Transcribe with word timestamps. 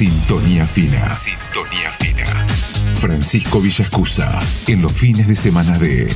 Sintonía 0.00 0.64
fina. 0.66 1.14
Sintonía 1.14 1.90
fina. 1.98 2.24
Francisco 2.94 3.60
Villascusa 3.60 4.40
en 4.66 4.80
los 4.80 4.92
fines 4.92 5.28
de 5.28 5.36
semana 5.36 5.78
de 5.78 6.10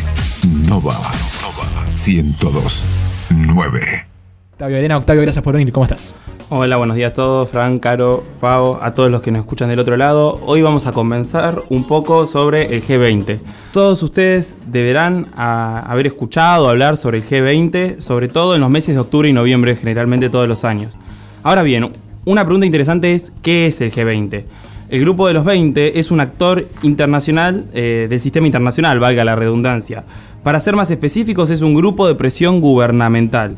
Nova. 0.67 0.95
Nova 0.95 1.84
102.9. 1.92 4.07
Octavio 4.52 4.78
Elena, 4.78 4.97
Octavio, 4.97 5.20
gracias 5.20 5.44
por 5.44 5.52
venir. 5.57 5.70
¿Cómo 5.70 5.84
estás? 5.84 6.15
Hola, 6.49 6.78
buenos 6.78 6.97
días 6.97 7.12
a 7.12 7.15
todos, 7.15 7.50
Fran, 7.50 7.78
Caro, 7.78 8.25
Pau, 8.41 8.79
a 8.80 8.95
todos 8.95 9.11
los 9.11 9.20
que 9.20 9.30
nos 9.30 9.41
escuchan 9.41 9.68
del 9.68 9.80
otro 9.80 9.98
lado. 9.98 10.41
Hoy 10.46 10.62
vamos 10.62 10.87
a 10.87 10.93
comenzar 10.93 11.61
un 11.69 11.87
poco 11.87 12.27
sobre 12.27 12.75
el 12.75 12.82
G20. 12.82 13.39
Todos 13.75 14.03
ustedes 14.03 14.57
deberán 14.66 15.29
a- 15.37 15.80
haber 15.80 16.07
escuchado 16.07 16.71
hablar 16.71 16.96
sobre 16.96 17.19
el 17.19 17.29
G20, 17.29 18.01
sobre 18.01 18.29
todo 18.29 18.55
en 18.55 18.62
los 18.62 18.71
meses 18.71 18.95
de 18.95 19.01
octubre 19.03 19.29
y 19.29 19.35
noviembre, 19.35 19.77
generalmente 19.77 20.30
todos 20.30 20.48
los 20.48 20.64
años. 20.64 20.96
Ahora 21.43 21.62
bien, 21.62 21.91
una 22.25 22.45
pregunta 22.45 22.66
interesante 22.66 23.12
es, 23.12 23.32
¿qué 23.43 23.66
es 23.66 23.80
el 23.80 23.93
G20? 23.93 24.45
El 24.91 25.00
Grupo 25.00 25.27
de 25.27 25.34
los 25.34 25.45
20 25.45 25.98
es 25.98 26.10
un 26.10 26.20
actor 26.20 26.66
internacional 26.83 27.66
eh, 27.74 28.06
del 28.09 28.20
sistema 28.20 28.47
internacional, 28.47 29.00
valga 29.00 29.24
la 29.24 29.34
redundancia. 29.34 30.05
Para 30.42 30.60
ser 30.60 30.77
más 30.77 30.91
específicos, 30.91 31.50
es 31.50 31.62
un 31.62 31.74
grupo 31.74 32.06
de 32.06 32.14
presión 32.14 32.60
gubernamental. 32.60 33.56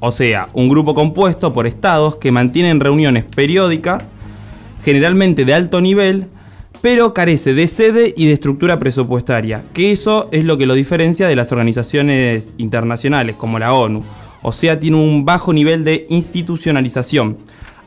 O 0.00 0.10
sea, 0.10 0.48
un 0.54 0.68
grupo 0.68 0.94
compuesto 0.94 1.52
por 1.52 1.66
estados 1.66 2.16
que 2.16 2.30
mantienen 2.30 2.80
reuniones 2.80 3.24
periódicas, 3.24 4.10
generalmente 4.84 5.44
de 5.44 5.54
alto 5.54 5.80
nivel, 5.80 6.26
pero 6.80 7.12
carece 7.12 7.54
de 7.54 7.66
sede 7.66 8.14
y 8.16 8.26
de 8.26 8.32
estructura 8.32 8.78
presupuestaria, 8.78 9.62
que 9.74 9.90
eso 9.90 10.28
es 10.30 10.44
lo 10.44 10.58
que 10.58 10.66
lo 10.66 10.74
diferencia 10.74 11.26
de 11.26 11.36
las 11.36 11.50
organizaciones 11.50 12.52
internacionales 12.58 13.34
como 13.36 13.58
la 13.58 13.74
ONU. 13.74 14.02
O 14.42 14.52
sea, 14.52 14.78
tiene 14.78 14.96
un 14.96 15.24
bajo 15.24 15.52
nivel 15.52 15.82
de 15.82 16.06
institucionalización, 16.08 17.36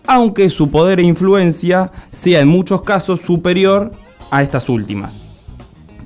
aunque 0.08 0.50
su 0.50 0.70
poder 0.70 1.00
e 1.00 1.04
influencia 1.04 1.92
sea 2.12 2.42
en 2.42 2.48
muchos 2.48 2.82
casos 2.82 3.22
superior 3.22 3.92
a 4.30 4.42
estas 4.42 4.70
últimas. 4.70 5.32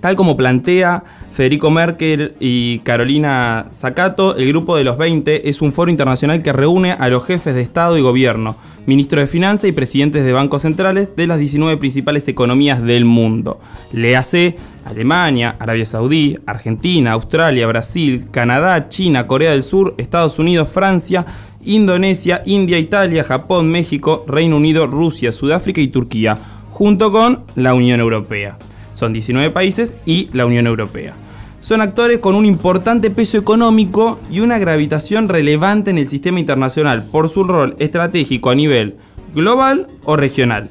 Tal 0.02 0.16
como 0.16 0.38
plantea 0.38 1.04
Federico 1.32 1.72
Merkel 1.72 2.36
y 2.40 2.80
Carolina 2.80 3.66
Zacato, 3.74 4.38
el 4.38 4.48
Grupo 4.48 4.78
de 4.78 4.84
los 4.84 4.98
20 4.98 5.50
es 5.50 5.62
un 5.62 5.74
foro 5.74 5.90
internacional 5.92 6.44
que 6.44 6.54
reúne 6.54 6.92
a 6.92 7.10
los 7.10 7.26
jefes 7.26 7.56
de 7.56 7.62
Estado 7.62 7.98
y 7.98 8.02
Gobierno, 8.02 8.56
ministros 8.86 9.24
de 9.24 9.28
Finanzas 9.28 9.70
y 9.70 9.74
presidentes 9.74 10.24
de 10.24 10.32
bancos 10.32 10.62
centrales 10.62 11.16
de 11.16 11.28
las 11.28 11.40
19 11.40 11.78
principales 11.78 12.28
economías 12.28 12.82
del 12.84 13.04
mundo. 13.04 13.59
Léase 13.92 14.58
Alemania, 14.86 15.56
Arabia 15.58 15.86
Saudí, 15.86 16.38
Argentina, 16.46 17.14
Australia, 17.14 17.66
Brasil, 17.66 18.28
Canadá, 18.32 18.88
China, 18.90 19.26
Corea 19.26 19.52
del 19.52 19.64
Sur, 19.64 19.96
Estados 19.98 20.38
Unidos, 20.38 20.70
Francia, 20.70 21.26
Indonesia, 21.66 22.42
India, 22.46 22.80
Italia, 22.80 23.24
Japón, 23.24 23.70
México, 23.70 24.24
Reino 24.28 24.58
Unido, 24.58 24.88
Rusia, 24.88 25.32
Sudáfrica 25.32 25.82
y 25.82 25.88
Turquía, 25.88 26.38
junto 26.72 27.12
con 27.12 27.44
la 27.56 27.74
Unión 27.74 28.00
Europea. 28.00 28.58
Son 28.94 29.14
19 29.14 29.52
países 29.52 29.94
y 30.06 30.30
la 30.34 30.46
Unión 30.46 30.68
Europea. 30.68 31.14
Son 31.62 31.82
actores 31.82 32.20
con 32.20 32.36
un 32.36 32.46
importante 32.46 33.10
peso 33.10 33.38
económico 33.38 34.20
y 34.30 34.40
una 34.42 34.60
gravitación 34.60 35.28
relevante 35.30 35.90
en 35.90 35.98
el 35.98 36.08
sistema 36.08 36.40
internacional 36.40 37.04
por 37.12 37.28
su 37.28 37.44
rol 37.44 37.76
estratégico 37.80 38.52
a 38.52 38.56
nivel 38.56 38.96
global 39.34 39.88
o 40.04 40.16
regional. 40.16 40.70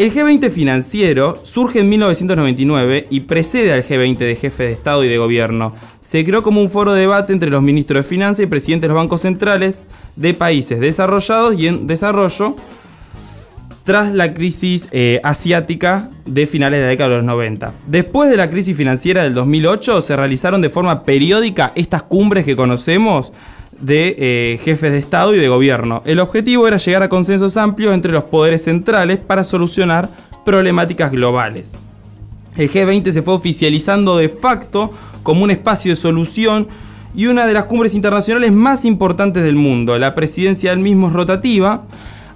El 0.00 0.14
G20 0.14 0.48
financiero 0.48 1.40
surge 1.42 1.80
en 1.80 1.90
1999 1.90 3.08
y 3.10 3.20
precede 3.20 3.70
al 3.70 3.84
G20 3.84 4.16
de 4.16 4.34
jefe 4.34 4.62
de 4.62 4.72
Estado 4.72 5.04
y 5.04 5.08
de 5.08 5.18
Gobierno. 5.18 5.74
Se 6.00 6.24
creó 6.24 6.42
como 6.42 6.62
un 6.62 6.70
foro 6.70 6.94
de 6.94 7.02
debate 7.02 7.34
entre 7.34 7.50
los 7.50 7.60
ministros 7.60 8.02
de 8.02 8.08
Finanzas 8.08 8.42
y 8.42 8.46
presidentes 8.46 8.88
de 8.88 8.94
los 8.94 8.96
bancos 8.96 9.20
centrales 9.20 9.82
de 10.16 10.32
países 10.32 10.80
desarrollados 10.80 11.54
y 11.58 11.66
en 11.66 11.86
desarrollo 11.86 12.56
tras 13.84 14.14
la 14.14 14.32
crisis 14.32 14.88
eh, 14.90 15.20
asiática 15.22 16.08
de 16.24 16.46
finales 16.46 16.78
de 16.78 16.84
la 16.84 16.90
década 16.90 17.10
de 17.10 17.16
los 17.16 17.26
90. 17.26 17.74
Después 17.86 18.30
de 18.30 18.38
la 18.38 18.48
crisis 18.48 18.74
financiera 18.74 19.22
del 19.22 19.34
2008 19.34 20.00
se 20.00 20.16
realizaron 20.16 20.62
de 20.62 20.70
forma 20.70 21.04
periódica 21.04 21.72
estas 21.74 22.04
cumbres 22.04 22.46
que 22.46 22.56
conocemos 22.56 23.34
de 23.80 24.14
eh, 24.18 24.60
jefes 24.62 24.92
de 24.92 24.98
Estado 24.98 25.34
y 25.34 25.38
de 25.38 25.48
gobierno. 25.48 26.02
El 26.04 26.20
objetivo 26.20 26.68
era 26.68 26.76
llegar 26.76 27.02
a 27.02 27.08
consensos 27.08 27.56
amplios 27.56 27.94
entre 27.94 28.12
los 28.12 28.24
poderes 28.24 28.64
centrales 28.64 29.18
para 29.18 29.44
solucionar 29.44 30.10
problemáticas 30.44 31.10
globales. 31.10 31.72
El 32.56 32.70
G20 32.70 33.12
se 33.12 33.22
fue 33.22 33.34
oficializando 33.34 34.16
de 34.16 34.28
facto 34.28 34.92
como 35.22 35.44
un 35.44 35.50
espacio 35.50 35.92
de 35.92 35.96
solución 35.96 36.68
y 37.14 37.26
una 37.26 37.46
de 37.46 37.54
las 37.54 37.64
cumbres 37.64 37.94
internacionales 37.94 38.52
más 38.52 38.84
importantes 38.84 39.42
del 39.42 39.56
mundo. 39.56 39.98
La 39.98 40.14
presidencia 40.14 40.70
del 40.70 40.80
mismo 40.80 41.08
es 41.08 41.12
rotativa. 41.12 41.84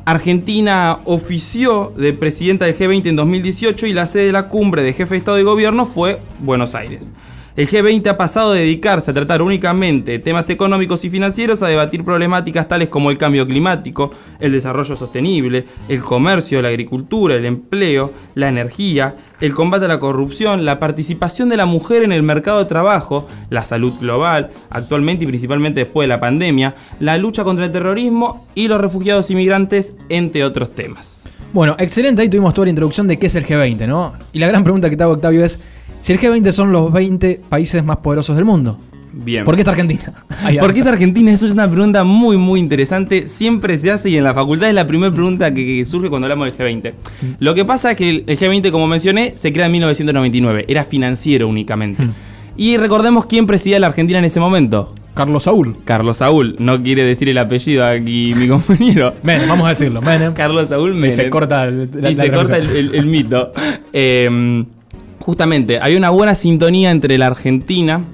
Argentina 0.04 0.98
ofició 1.04 1.92
de 1.96 2.12
presidenta 2.12 2.66
del 2.66 2.76
G20 2.76 3.06
en 3.06 3.16
2018 3.16 3.86
y 3.86 3.92
la 3.92 4.06
sede 4.06 4.26
de 4.26 4.32
la 4.32 4.48
cumbre 4.48 4.82
de 4.82 4.92
jefe 4.92 5.14
de 5.14 5.18
Estado 5.18 5.40
y 5.40 5.44
Gobierno 5.44 5.86
fue 5.86 6.20
Buenos 6.40 6.74
Aires. 6.74 7.10
El 7.56 7.68
G20 7.68 8.08
ha 8.08 8.16
pasado 8.16 8.52
de 8.52 8.62
dedicarse 8.62 9.12
a 9.12 9.14
tratar 9.14 9.40
únicamente 9.40 10.18
temas 10.18 10.50
económicos 10.50 11.04
y 11.04 11.10
financieros 11.10 11.62
a 11.62 11.68
debatir 11.68 12.02
problemáticas 12.02 12.66
tales 12.66 12.88
como 12.88 13.12
el 13.12 13.16
cambio 13.16 13.46
climático, 13.46 14.10
el 14.40 14.50
desarrollo 14.50 14.96
sostenible, 14.96 15.64
el 15.88 16.00
comercio, 16.00 16.60
la 16.60 16.70
agricultura, 16.70 17.36
el 17.36 17.44
empleo, 17.44 18.12
la 18.34 18.48
energía, 18.48 19.14
el 19.40 19.54
combate 19.54 19.84
a 19.84 19.88
la 19.88 20.00
corrupción, 20.00 20.64
la 20.64 20.80
participación 20.80 21.48
de 21.48 21.56
la 21.56 21.64
mujer 21.64 22.02
en 22.02 22.10
el 22.10 22.24
mercado 22.24 22.58
de 22.58 22.64
trabajo, 22.64 23.28
la 23.50 23.64
salud 23.64 23.92
global, 24.00 24.50
actualmente 24.70 25.22
y 25.22 25.28
principalmente 25.28 25.84
después 25.84 26.06
de 26.06 26.08
la 26.08 26.18
pandemia, 26.18 26.74
la 26.98 27.18
lucha 27.18 27.44
contra 27.44 27.66
el 27.66 27.70
terrorismo 27.70 28.48
y 28.56 28.66
los 28.66 28.80
refugiados 28.80 29.30
inmigrantes, 29.30 29.94
entre 30.08 30.42
otros 30.42 30.74
temas. 30.74 31.28
Bueno, 31.52 31.76
excelente. 31.78 32.20
Ahí 32.20 32.28
tuvimos 32.28 32.52
toda 32.52 32.64
la 32.64 32.70
introducción 32.70 33.06
de 33.06 33.16
qué 33.16 33.28
es 33.28 33.36
el 33.36 33.46
G20, 33.46 33.86
¿no? 33.86 34.14
Y 34.32 34.40
la 34.40 34.48
gran 34.48 34.64
pregunta 34.64 34.90
que 34.90 34.96
te 34.96 35.04
hago, 35.04 35.12
Octavio, 35.12 35.44
es: 35.44 35.60
si 36.04 36.12
el 36.12 36.20
G20 36.20 36.52
son 36.52 36.70
los 36.70 36.92
20 36.92 37.40
países 37.48 37.82
más 37.82 37.96
poderosos 37.96 38.36
del 38.36 38.44
mundo, 38.44 38.78
Bien. 39.10 39.44
¿por 39.44 39.54
qué 39.54 39.62
está 39.62 39.70
Argentina? 39.70 40.12
¿Por 40.60 40.72
qué 40.74 40.80
está 40.80 40.90
Argentina? 40.90 41.32
Eso 41.32 41.46
es 41.46 41.52
una 41.54 41.70
pregunta 41.70 42.04
muy, 42.04 42.36
muy 42.36 42.60
interesante. 42.60 43.26
Siempre 43.26 43.78
se 43.78 43.90
hace 43.90 44.10
y 44.10 44.16
en 44.18 44.24
la 44.24 44.34
facultad 44.34 44.68
es 44.68 44.74
la 44.74 44.86
primera 44.86 45.10
pregunta 45.14 45.54
que, 45.54 45.64
que 45.64 45.84
surge 45.86 46.10
cuando 46.10 46.26
hablamos 46.26 46.46
del 46.46 46.58
G20. 46.82 46.92
Lo 47.38 47.54
que 47.54 47.64
pasa 47.64 47.92
es 47.92 47.96
que 47.96 48.10
el, 48.10 48.24
el 48.26 48.38
G20, 48.38 48.70
como 48.70 48.86
mencioné, 48.86 49.32
se 49.36 49.50
crea 49.52 49.66
en 49.66 49.72
1999. 49.72 50.64
Era 50.68 50.84
financiero 50.84 51.48
únicamente. 51.48 52.04
Hmm. 52.04 52.10
Y 52.56 52.76
recordemos 52.76 53.24
quién 53.26 53.46
presidía 53.46 53.78
la 53.80 53.86
Argentina 53.86 54.18
en 54.18 54.26
ese 54.26 54.40
momento. 54.40 54.92
Carlos 55.14 55.44
Saúl. 55.44 55.76
Carlos 55.84 56.16
Saúl. 56.18 56.56
No 56.58 56.82
quiere 56.82 57.04
decir 57.04 57.28
el 57.28 57.38
apellido 57.38 57.86
aquí 57.86 58.32
mi 58.36 58.48
compañero. 58.48 59.14
Menem, 59.22 59.48
vamos 59.48 59.66
a 59.66 59.70
decirlo. 59.70 60.02
Menem. 60.02 60.34
Carlos 60.34 60.68
Saúl 60.68 60.90
Y 60.92 60.96
Menem. 60.96 61.12
se 61.16 61.30
corta 61.30 61.64
el- 61.64 61.88
la- 61.94 62.10
y 62.10 62.14
la 62.16 62.24
se 62.24 62.30
corta 62.32 62.58
el- 62.58 62.94
el 62.94 63.06
mito. 63.06 63.52
Eh, 63.96 64.64
justamente, 65.24 65.78
hay 65.80 65.96
una 65.96 66.10
buena 66.10 66.34
sintonía 66.34 66.90
entre 66.90 67.16
la 67.16 67.28
Argentina 67.28 68.04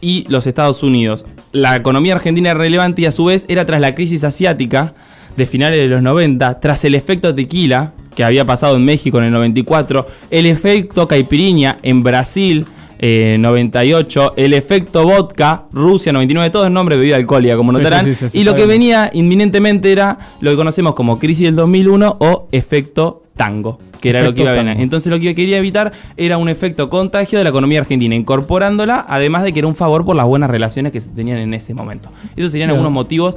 y 0.00 0.24
los 0.28 0.46
Estados 0.46 0.82
Unidos. 0.82 1.26
La 1.52 1.76
economía 1.76 2.14
argentina 2.14 2.50
era 2.50 2.58
relevante 2.58 3.02
y 3.02 3.06
a 3.06 3.12
su 3.12 3.26
vez 3.26 3.44
era 3.48 3.66
tras 3.66 3.82
la 3.82 3.94
crisis 3.94 4.24
asiática 4.24 4.94
de 5.36 5.44
finales 5.44 5.78
de 5.78 5.88
los 5.88 6.00
90, 6.00 6.60
tras 6.60 6.82
el 6.86 6.94
efecto 6.94 7.34
tequila 7.34 7.92
que 8.16 8.24
había 8.24 8.46
pasado 8.46 8.76
en 8.76 8.84
México 8.84 9.18
en 9.18 9.24
el 9.24 9.32
94, 9.32 10.06
el 10.30 10.46
efecto 10.46 11.06
caipirinha 11.06 11.78
en 11.82 12.02
Brasil 12.02 12.64
eh, 12.98 13.36
98, 13.38 14.32
el 14.36 14.54
efecto 14.54 15.04
vodka, 15.04 15.64
Rusia 15.70 16.14
99, 16.14 16.50
todo 16.50 16.64
es 16.64 16.70
nombre 16.70 16.94
de 16.94 17.00
bebida 17.00 17.16
alcohólica, 17.16 17.56
como 17.56 17.72
notarán. 17.72 18.06
sí, 18.06 18.14
sí, 18.14 18.30
sí, 18.30 18.38
y 18.38 18.44
lo 18.44 18.54
que 18.54 18.64
venía 18.64 19.10
inminentemente 19.12 19.92
era 19.92 20.18
lo 20.40 20.50
que 20.50 20.56
conocemos 20.56 20.94
como 20.94 21.18
crisis 21.18 21.44
del 21.44 21.56
2001 21.56 22.16
o 22.20 22.48
efecto 22.52 23.23
tango, 23.36 23.78
que 24.00 24.10
era 24.10 24.22
lo 24.22 24.34
que 24.34 24.42
iba 24.42 24.52
a 24.52 24.54
venir. 24.54 24.76
Entonces 24.78 25.10
lo 25.10 25.18
que 25.18 25.34
quería 25.34 25.58
evitar 25.58 25.92
era 26.16 26.38
un 26.38 26.48
efecto 26.48 26.88
contagio 26.88 27.38
de 27.38 27.44
la 27.44 27.50
economía 27.50 27.80
argentina, 27.80 28.14
incorporándola, 28.14 29.04
además 29.08 29.42
de 29.42 29.52
que 29.52 29.58
era 29.58 29.68
un 29.68 29.74
favor 29.74 30.04
por 30.04 30.16
las 30.16 30.26
buenas 30.26 30.50
relaciones 30.50 30.92
que 30.92 31.00
se 31.00 31.08
tenían 31.08 31.38
en 31.38 31.54
ese 31.54 31.74
momento. 31.74 32.10
Esos 32.36 32.52
serían 32.52 32.68
Bien. 32.68 32.78
algunos 32.78 32.92
motivos 32.92 33.36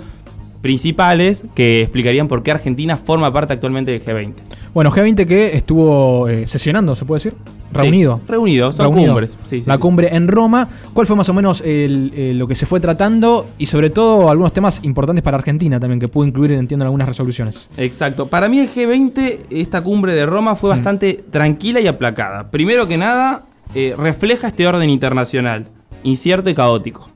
principales 0.61 1.43
que 1.55 1.81
explicarían 1.81 2.27
por 2.27 2.43
qué 2.43 2.51
Argentina 2.51 2.97
forma 2.97 3.31
parte 3.31 3.53
actualmente 3.53 3.91
del 3.91 4.03
G20. 4.03 4.33
Bueno, 4.73 4.91
G20 4.91 5.25
que 5.25 5.55
estuvo 5.55 6.27
eh, 6.27 6.45
sesionando, 6.45 6.95
¿se 6.95 7.05
puede 7.05 7.17
decir? 7.17 7.33
Reunido. 7.71 8.21
Sí, 8.25 8.31
reunido, 8.31 8.71
son 8.73 8.85
Reunido. 8.85 9.13
cumbres. 9.13 9.31
Sí, 9.43 9.61
sí, 9.61 9.67
la 9.67 9.77
cumbre 9.77 10.15
en 10.15 10.27
Roma. 10.27 10.67
¿Cuál 10.93 11.05
fue 11.07 11.15
más 11.15 11.27
o 11.29 11.33
menos 11.33 11.61
el- 11.61 12.11
eh, 12.15 12.33
lo 12.35 12.47
que 12.47 12.55
se 12.55 12.65
fue 12.65 12.79
tratando? 12.79 13.47
Y 13.57 13.65
sobre 13.65 13.89
todo 13.89 14.29
algunos 14.29 14.53
temas 14.53 14.79
importantes 14.83 15.21
para 15.23 15.37
Argentina 15.37 15.79
también, 15.79 15.99
que 15.99 16.07
pudo 16.07 16.25
incluir, 16.25 16.51
entiendo, 16.53 16.83
en 16.83 16.87
algunas 16.87 17.07
resoluciones. 17.09 17.69
Exacto. 17.77 18.27
Para 18.27 18.47
mí 18.49 18.59
el 18.59 18.69
G20, 18.69 19.39
esta 19.49 19.81
cumbre 19.83 20.13
de 20.13 20.25
Roma, 20.25 20.55
fue 20.55 20.69
bastante 20.69 21.13
tranquila 21.29 21.79
y 21.81 21.87
aplacada. 21.87 22.49
Primero 22.51 22.87
que 22.87 22.97
nada, 22.97 23.43
eh, 23.75 23.93
refleja 23.97 24.47
este 24.47 24.65
orden 24.65 24.89
internacional, 24.89 25.65
incierto 26.03 26.49
y 26.49 26.53
caótico. 26.55 27.09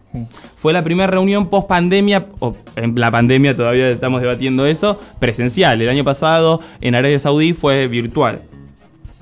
Fue 0.57 0.73
la 0.73 0.83
primera 0.83 1.07
reunión 1.07 1.47
post 1.49 1.67
pandemia, 1.69 2.27
o 2.39 2.55
en 2.75 2.93
la 2.99 3.09
pandemia 3.09 3.55
todavía 3.55 3.89
estamos 3.89 4.21
debatiendo 4.21 4.65
eso, 4.65 4.99
presencial. 5.19 5.81
El 5.81 5.87
año 5.87 6.03
pasado 6.03 6.59
en 6.81 6.95
Arabia 6.95 7.17
Saudí 7.17 7.53
fue 7.53 7.87
virtual. 7.87 8.41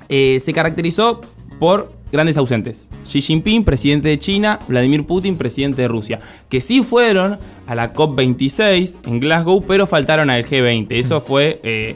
Eh, 0.09 0.39
se 0.41 0.53
caracterizó 0.53 1.21
por 1.59 1.91
grandes 2.11 2.37
ausentes. 2.37 2.87
Xi 3.05 3.21
Jinping, 3.21 3.63
presidente 3.63 4.09
de 4.09 4.19
China, 4.19 4.59
Vladimir 4.67 5.05
Putin, 5.05 5.37
presidente 5.37 5.81
de 5.81 5.87
Rusia, 5.87 6.19
que 6.49 6.61
sí 6.61 6.81
fueron 6.81 7.37
a 7.67 7.75
la 7.75 7.93
COP26 7.93 8.97
en 9.05 9.19
Glasgow, 9.19 9.63
pero 9.65 9.87
faltaron 9.87 10.29
al 10.29 10.45
G20. 10.45 10.87
Eso 10.91 11.21
fue 11.21 11.59
eh, 11.63 11.95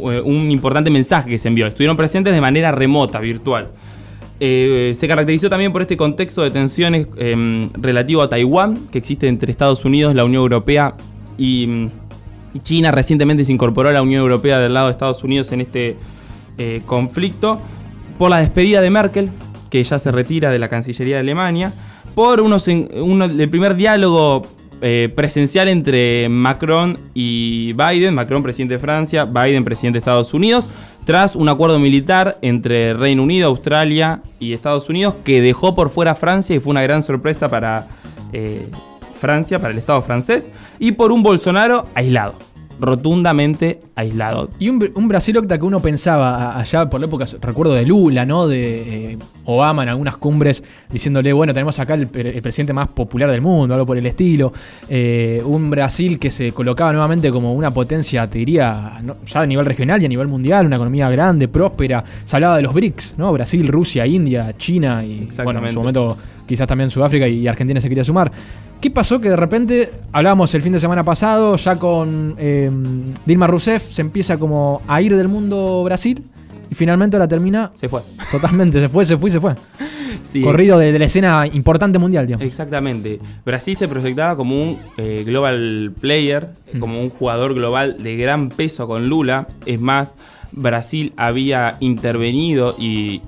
eh, 0.00 0.22
un 0.24 0.50
importante 0.50 0.90
mensaje 0.90 1.30
que 1.30 1.38
se 1.38 1.48
envió. 1.48 1.66
Estuvieron 1.66 1.96
presentes 1.96 2.32
de 2.32 2.40
manera 2.40 2.72
remota, 2.72 3.20
virtual. 3.20 3.68
Eh, 4.40 4.92
se 4.94 5.08
caracterizó 5.08 5.48
también 5.50 5.72
por 5.72 5.82
este 5.82 5.96
contexto 5.96 6.42
de 6.42 6.50
tensiones 6.50 7.08
em, 7.16 7.70
relativo 7.72 8.22
a 8.22 8.28
Taiwán, 8.28 8.86
que 8.92 8.98
existe 8.98 9.26
entre 9.26 9.50
Estados 9.50 9.84
Unidos, 9.84 10.14
la 10.14 10.24
Unión 10.24 10.42
Europea 10.42 10.94
y, 11.36 11.88
y 12.54 12.60
China. 12.60 12.92
Recientemente 12.92 13.44
se 13.44 13.52
incorporó 13.52 13.88
a 13.88 13.92
la 13.92 14.02
Unión 14.02 14.22
Europea 14.22 14.60
del 14.60 14.74
lado 14.74 14.86
de 14.86 14.92
Estados 14.92 15.24
Unidos 15.24 15.50
en 15.50 15.62
este 15.62 15.96
eh, 16.58 16.82
conflicto. 16.84 17.60
Por 18.18 18.30
la 18.30 18.38
despedida 18.38 18.80
de 18.80 18.90
Merkel, 18.90 19.30
que 19.70 19.82
ya 19.82 19.98
se 19.98 20.10
retira 20.10 20.50
de 20.50 20.58
la 20.58 20.68
Cancillería 20.68 21.16
de 21.16 21.20
Alemania. 21.20 21.72
Por 22.14 22.40
unos 22.40 22.66
uno- 22.68 23.26
el 23.26 23.48
primer 23.48 23.76
diálogo 23.76 24.42
eh, 24.80 25.12
presencial 25.14 25.68
entre 25.68 26.28
Macron 26.28 26.98
y 27.14 27.72
Biden, 27.74 28.14
Macron 28.14 28.42
presidente 28.42 28.74
de 28.74 28.80
Francia, 28.80 29.24
Biden 29.24 29.64
presidente 29.64 29.96
de 29.96 30.00
Estados 30.00 30.34
Unidos, 30.34 30.68
tras 31.04 31.34
un 31.36 31.48
acuerdo 31.48 31.78
militar 31.78 32.38
entre 32.42 32.94
Reino 32.94 33.22
Unido, 33.22 33.48
Australia 33.48 34.20
y 34.38 34.52
Estados 34.52 34.88
Unidos 34.88 35.14
que 35.24 35.40
dejó 35.40 35.74
por 35.74 35.90
fuera 35.90 36.14
Francia 36.14 36.54
y 36.54 36.60
fue 36.60 36.70
una 36.72 36.82
gran 36.82 37.02
sorpresa 37.02 37.48
para 37.48 37.86
eh, 38.32 38.68
Francia, 39.18 39.58
para 39.58 39.72
el 39.72 39.78
Estado 39.78 40.00
francés, 40.02 40.50
y 40.78 40.92
por 40.92 41.10
un 41.12 41.22
Bolsonaro 41.24 41.86
aislado, 41.94 42.34
rotundamente 42.80 43.80
aislado. 43.94 44.50
Y 44.58 44.68
un, 44.68 44.90
un 44.94 45.08
Brasil 45.08 45.36
Octa 45.36 45.58
que 45.58 45.64
uno 45.64 45.80
pensaba 45.80 46.58
allá 46.58 46.88
por 46.88 47.00
la 47.00 47.06
época, 47.06 47.24
recuerdo 47.40 47.74
de 47.74 47.84
Lula, 47.84 48.24
¿no? 48.24 48.46
De 48.46 49.12
eh, 49.12 49.18
Obama 49.44 49.82
en 49.82 49.88
algunas 49.88 50.16
cumbres 50.16 50.62
diciéndole, 50.90 51.32
bueno, 51.32 51.52
tenemos 51.54 51.78
acá 51.78 51.94
el, 51.94 52.06
pre- 52.06 52.36
el 52.36 52.42
presidente 52.42 52.72
más 52.72 52.88
popular 52.88 53.30
del 53.30 53.40
mundo, 53.40 53.74
algo 53.74 53.86
por 53.86 53.96
el 53.96 54.06
estilo. 54.06 54.52
Eh, 54.88 55.42
un 55.44 55.70
Brasil 55.70 56.18
que 56.18 56.30
se 56.30 56.52
colocaba 56.52 56.92
nuevamente 56.92 57.30
como 57.30 57.54
una 57.54 57.70
potencia, 57.70 58.28
te 58.28 58.38
diría, 58.38 59.00
no, 59.02 59.16
ya 59.26 59.40
a 59.40 59.46
nivel 59.46 59.66
regional 59.66 60.02
y 60.02 60.06
a 60.06 60.08
nivel 60.08 60.28
mundial, 60.28 60.66
una 60.66 60.76
economía 60.76 61.08
grande, 61.10 61.48
próspera. 61.48 62.04
Se 62.24 62.36
hablaba 62.36 62.56
de 62.56 62.62
los 62.62 62.74
BRICS, 62.74 63.14
¿no? 63.18 63.32
Brasil, 63.32 63.66
Rusia, 63.68 64.06
India, 64.06 64.54
China 64.56 65.04
y, 65.04 65.28
bueno, 65.42 65.66
en 65.66 65.72
su 65.72 65.78
momento 65.78 66.16
quizás 66.46 66.66
también 66.66 66.88
Sudáfrica 66.88 67.28
y 67.28 67.46
Argentina 67.46 67.80
se 67.80 67.88
quería 67.88 68.04
sumar. 68.04 68.32
¿Qué 68.80 68.90
pasó? 68.92 69.20
Que 69.20 69.28
de 69.30 69.36
repente, 69.36 69.90
hablábamos 70.12 70.54
el 70.54 70.62
fin 70.62 70.72
de 70.72 70.78
semana 70.78 71.02
pasado, 71.04 71.56
ya 71.56 71.76
con 71.76 72.36
eh, 72.38 72.70
Dilma 73.26 73.46
Rousseff, 73.48 73.82
se 73.90 74.02
empieza 74.02 74.38
como 74.38 74.82
a 74.86 75.02
ir 75.02 75.16
del 75.16 75.26
mundo 75.26 75.82
Brasil 75.84 76.22
y 76.70 76.74
finalmente 76.76 77.16
ahora 77.16 77.26
termina 77.26 77.72
Se 77.74 77.88
fue. 77.88 78.02
totalmente, 78.30 78.78
se 78.80 78.88
fue, 78.88 79.04
se 79.04 79.16
fue 79.16 79.30
se 79.30 79.40
fue. 79.40 79.54
Sí, 80.24 80.42
Corrido 80.42 80.78
de, 80.78 80.92
de 80.92 80.98
la 80.98 81.06
escena 81.06 81.46
importante 81.46 81.98
mundial, 81.98 82.26
digamos. 82.26 82.46
Exactamente. 82.46 83.18
Brasil 83.46 83.74
se 83.76 83.88
proyectaba 83.88 84.36
como 84.36 84.54
un 84.60 84.78
eh, 84.98 85.22
global 85.26 85.92
player, 86.00 86.48
Mm. 86.74 86.78
como 86.80 87.00
un 87.00 87.08
jugador 87.08 87.54
global 87.54 88.02
de 88.02 88.16
gran 88.18 88.50
peso 88.50 88.86
con 88.86 89.08
Lula. 89.08 89.48
Es 89.64 89.80
más, 89.80 90.14
Brasil 90.52 91.14
había 91.16 91.78
intervenido 91.80 92.74
y 92.78 93.22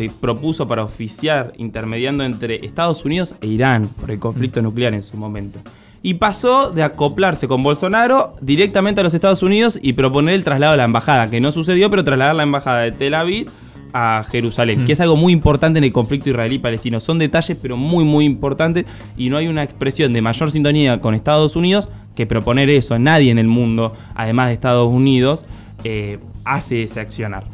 se 0.00 0.10
propuso 0.18 0.66
para 0.66 0.82
oficiar 0.82 1.52
intermediando 1.58 2.24
entre 2.24 2.64
Estados 2.64 3.04
Unidos 3.04 3.34
e 3.42 3.48
Irán 3.48 3.86
por 4.00 4.10
el 4.10 4.16
Mm. 4.16 4.20
conflicto 4.20 4.62
nuclear 4.62 4.94
en 4.94 5.02
su 5.02 5.18
momento. 5.18 5.58
Y 6.02 6.14
pasó 6.14 6.70
de 6.70 6.82
acoplarse 6.82 7.46
con 7.46 7.62
Bolsonaro 7.62 8.34
directamente 8.40 9.02
a 9.02 9.04
los 9.04 9.12
Estados 9.12 9.42
Unidos 9.42 9.78
y 9.82 9.92
proponer 9.92 10.34
el 10.36 10.44
traslado 10.44 10.72
de 10.72 10.78
la 10.78 10.84
embajada, 10.84 11.28
que 11.28 11.42
no 11.42 11.52
sucedió, 11.52 11.90
pero 11.90 12.02
trasladar 12.02 12.34
la 12.34 12.44
embajada 12.44 12.80
de 12.80 12.92
Tel 12.92 13.12
Aviv 13.12 13.50
a 13.92 14.24
Jerusalén, 14.30 14.82
Mm. 14.82 14.86
que 14.86 14.92
es 14.94 15.00
algo 15.00 15.16
muy 15.16 15.34
importante 15.34 15.76
en 15.78 15.84
el 15.84 15.92
conflicto 15.92 16.30
israelí-palestino. 16.30 16.98
Son 17.00 17.18
detalles, 17.18 17.58
pero 17.60 17.76
muy, 17.76 18.04
muy 18.04 18.24
importantes, 18.24 18.86
y 19.18 19.28
no 19.28 19.36
hay 19.36 19.48
una 19.48 19.62
expresión 19.62 20.14
de 20.14 20.22
mayor 20.22 20.50
sintonía 20.50 20.98
con 21.02 21.14
Estados 21.14 21.56
Unidos 21.56 21.90
que 22.16 22.24
proponer 22.26 22.70
eso. 22.70 22.98
Nadie 22.98 23.30
en 23.30 23.38
el 23.38 23.48
mundo, 23.48 23.92
además 24.14 24.46
de 24.46 24.54
Estados 24.54 24.88
Unidos, 24.88 25.44
eh, 25.84 26.18
hace 26.46 26.84
ese 26.84 27.00
accionar. 27.00 27.44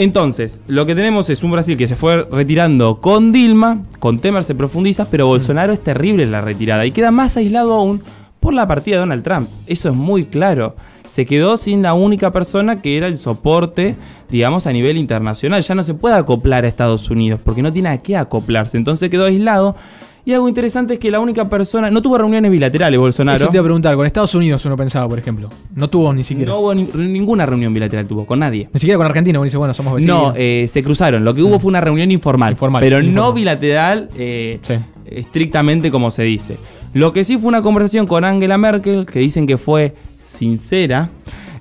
Entonces, 0.00 0.60
lo 0.66 0.86
que 0.86 0.94
tenemos 0.94 1.28
es 1.28 1.42
un 1.42 1.50
Brasil 1.50 1.76
que 1.76 1.86
se 1.86 1.94
fue 1.94 2.26
retirando 2.32 3.02
con 3.02 3.32
Dilma, 3.32 3.82
con 3.98 4.18
Temer 4.18 4.42
se 4.44 4.54
profundiza, 4.54 5.10
pero 5.10 5.26
Bolsonaro 5.26 5.74
es 5.74 5.80
terrible 5.80 6.22
en 6.22 6.30
la 6.30 6.40
retirada 6.40 6.86
y 6.86 6.90
queda 6.90 7.10
más 7.10 7.36
aislado 7.36 7.74
aún 7.74 8.00
por 8.40 8.54
la 8.54 8.66
partida 8.66 8.96
de 8.96 9.00
Donald 9.00 9.22
Trump. 9.22 9.50
Eso 9.66 9.90
es 9.90 9.94
muy 9.94 10.24
claro. 10.24 10.74
Se 11.06 11.26
quedó 11.26 11.58
sin 11.58 11.82
la 11.82 11.92
única 11.92 12.32
persona 12.32 12.80
que 12.80 12.96
era 12.96 13.08
el 13.08 13.18
soporte, 13.18 13.94
digamos, 14.30 14.66
a 14.66 14.72
nivel 14.72 14.96
internacional. 14.96 15.60
Ya 15.60 15.74
no 15.74 15.84
se 15.84 15.92
puede 15.92 16.14
acoplar 16.14 16.64
a 16.64 16.68
Estados 16.68 17.10
Unidos 17.10 17.38
porque 17.44 17.60
no 17.60 17.70
tiene 17.70 17.90
a 17.90 17.98
qué 17.98 18.16
acoplarse. 18.16 18.78
Entonces 18.78 19.10
quedó 19.10 19.26
aislado. 19.26 19.76
Y 20.24 20.32
algo 20.34 20.48
interesante 20.48 20.94
es 20.94 20.98
que 21.00 21.10
la 21.10 21.18
única 21.20 21.48
persona. 21.48 21.90
No 21.90 22.02
tuvo 22.02 22.18
reuniones 22.18 22.50
bilaterales, 22.50 23.00
Bolsonaro. 23.00 23.36
Eso 23.36 23.48
te 23.48 23.56
iba 23.56 23.62
a 23.62 23.64
preguntar, 23.64 23.96
con 23.96 24.04
Estados 24.06 24.34
Unidos 24.34 24.64
uno 24.66 24.76
pensaba, 24.76 25.08
por 25.08 25.18
ejemplo. 25.18 25.48
No 25.74 25.88
tuvo 25.88 26.12
ni 26.12 26.22
siquiera. 26.24 26.52
No 26.52 26.58
hubo 26.60 26.74
ni- 26.74 26.88
ninguna 26.94 27.46
reunión 27.46 27.72
bilateral, 27.72 28.06
tuvo 28.06 28.26
con 28.26 28.38
nadie. 28.38 28.68
Ni 28.72 28.80
siquiera 28.80 28.98
con 28.98 29.06
Argentina, 29.06 29.38
uno 29.38 29.44
dice, 29.44 29.56
bueno, 29.56 29.72
somos 29.74 29.94
vecinos. 29.94 30.22
No, 30.22 30.34
eh, 30.36 30.66
se 30.68 30.82
cruzaron. 30.82 31.24
Lo 31.24 31.34
que 31.34 31.42
hubo 31.42 31.58
fue 31.58 31.68
una 31.68 31.80
reunión 31.80 32.10
informal. 32.10 32.52
Informal, 32.52 32.82
Pero 32.82 33.02
no 33.02 33.32
bilateral 33.32 34.10
eh, 34.16 34.58
Sí. 34.62 34.74
estrictamente 35.06 35.90
como 35.90 36.10
se 36.10 36.22
dice. 36.22 36.56
Lo 36.92 37.12
que 37.12 37.24
sí 37.24 37.38
fue 37.38 37.48
una 37.48 37.62
conversación 37.62 38.06
con 38.06 38.24
Angela 38.24 38.58
Merkel, 38.58 39.06
que 39.06 39.20
dicen 39.20 39.46
que 39.46 39.56
fue 39.58 39.94
sincera. 40.28 41.08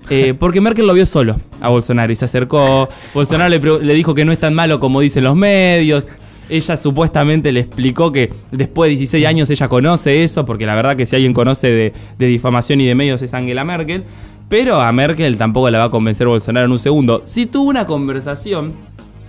eh, 0.10 0.34
porque 0.40 0.60
Merkel 0.62 0.88
lo 0.88 0.94
vio 0.94 1.06
solo 1.06 1.36
a 1.62 1.70
Bolsonaro 1.70 2.12
y 2.12 2.16
se 2.16 2.26
acercó. 2.26 2.90
Bolsonaro 3.14 3.50
le, 3.50 3.60
le 3.86 3.94
dijo 3.94 4.14
que 4.16 4.26
no 4.26 4.32
es 4.32 4.40
tan 4.40 4.54
malo 4.54 4.80
como 4.80 5.02
dicen 5.02 5.24
los 5.24 5.36
medios. 5.36 6.18
Ella 6.50 6.78
supuestamente 6.78 7.52
le 7.52 7.62
explicó 7.62 8.12
que 8.12 8.34
después 8.52 8.88
de 8.90 8.98
16 8.98 9.26
años 9.26 9.50
ella 9.50 9.68
conoce 9.68 10.24
eso, 10.24 10.46
porque 10.46 10.66
la 10.66 10.76
verdad 10.76 10.96
que 10.96 11.06
si 11.06 11.16
alguien 11.16 11.34
conoce 11.34 11.68
de, 11.68 11.94
de 12.18 12.26
difamación 12.28 12.82
y 12.82 12.86
de 12.86 12.96
medios 12.96 13.22
es 13.22 13.34
Angela 13.34 13.64
Merkel. 13.64 14.04
Pero 14.50 14.82
a 14.82 14.92
Merkel 14.92 15.38
tampoco 15.38 15.70
la 15.70 15.78
va 15.78 15.84
a 15.86 15.92
convencer 15.92 16.26
Bolsonaro 16.28 16.66
en 16.66 16.72
un 16.72 16.80
segundo. 16.80 17.22
Sí 17.28 17.46
tuvo 17.46 17.70
una 17.70 17.86
conversación 17.86 18.74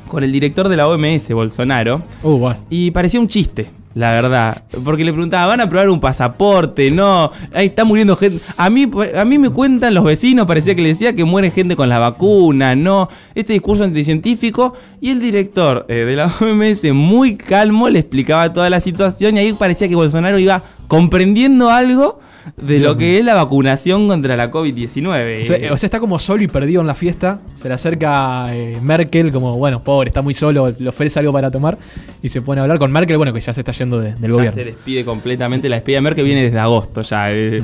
con 0.09 0.25
el 0.25 0.33
director 0.33 0.69
de 0.69 0.77
la 0.77 0.89
OMS, 0.89 1.31
Bolsonaro, 1.33 2.03
Uh, 2.23 2.51
y 2.69 2.91
parecía 2.91 3.21
un 3.21 3.29
chiste, 3.29 3.69
la 3.95 4.11
verdad. 4.11 4.63
Porque 4.85 5.05
le 5.05 5.13
preguntaba, 5.13 5.47
¿van 5.47 5.61
a 5.61 5.69
probar 5.69 5.91
un 5.91 6.01
pasaporte? 6.01 6.91
No, 6.91 7.33
ahí 7.53 7.67
está 7.67 7.85
muriendo 7.85 8.17
gente. 8.17 8.43
A 8.57 8.71
mí, 8.71 8.89
a 9.17 9.25
mí 9.25 9.39
me 9.39 9.51
cuentan 9.51 9.95
los 9.95 10.05
vecinos, 10.05 10.47
parecía 10.47 10.75
que 10.75 10.83
le 10.83 10.91
decía 10.91 11.15
que 11.15 11.25
muere 11.25 11.51
gente 11.51 11.77
con 11.77 11.89
la 11.89 11.99
vacuna, 11.99 12.75
no. 12.77 13.09
Este 13.35 13.53
discurso 13.53 13.85
anticientífico. 13.85 14.75
Y 15.01 15.11
el 15.11 15.21
director 15.21 15.87
eh, 15.89 16.05
de 16.05 16.17
la 16.17 16.27
OMS, 16.41 16.93
muy 16.93 17.37
calmo, 17.37 17.89
le 17.89 17.99
explicaba 17.99 18.53
toda 18.53 18.71
la 18.71 18.81
situación. 18.81 19.37
Y 19.37 19.41
ahí 19.41 19.53
parecía 19.53 19.89
que 19.89 19.95
Bolsonaro 19.95 20.39
iba 20.39 20.63
comprendiendo 20.89 21.71
algo 21.71 22.21
de 22.57 22.79
lo 22.79 22.97
que 22.97 23.19
es 23.19 23.25
la 23.25 23.35
vacunación 23.35 24.09
contra 24.09 24.37
la 24.37 24.51
COVID-19. 24.51 25.43
O 25.43 25.45
sea, 25.45 25.73
o 25.73 25.79
sea, 25.79 25.87
está 25.87 26.01
como 26.01 26.19
solo 26.19 26.43
y 26.43 26.49
perdido 26.49 26.81
en 26.81 26.87
la 26.87 26.95
fiesta. 26.95 27.41
Se 27.55 27.69
le 27.69 27.75
acerca 27.75 28.55
eh, 28.55 28.79
Merkel, 28.83 29.31
como, 29.33 29.57
bueno, 29.59 29.83
pobre, 29.83 30.09
está 30.09 30.23
muy 30.23 30.35
solo, 30.35 30.73
le 30.79 30.89
ofrece 30.89 31.19
algo 31.21 31.33
para 31.33 31.51
tomar. 31.51 31.79
Y 32.23 32.29
se 32.29 32.43
pone 32.43 32.61
a 32.61 32.65
hablar 32.65 32.79
con 32.79 32.91
Merkel, 32.93 33.17
bueno, 33.17 33.33
que 33.33 33.41
ya 33.41 33.53
se 33.53 33.61
está 33.61 33.73
yendo 33.73 34.01
de- 34.01 34.15
del 34.15 34.31
ya 34.31 34.37
gobierno. 34.37 34.53
se 34.53 34.65
despide 34.65 35.05
completamente. 35.05 35.69
La 35.69 35.77
despedida 35.77 35.99
de 35.99 36.03
Merkel 36.03 36.25
viene 36.25 36.43
desde 36.43 36.59
agosto 36.59 37.03
ya. 37.03 37.33
eh. 37.33 37.63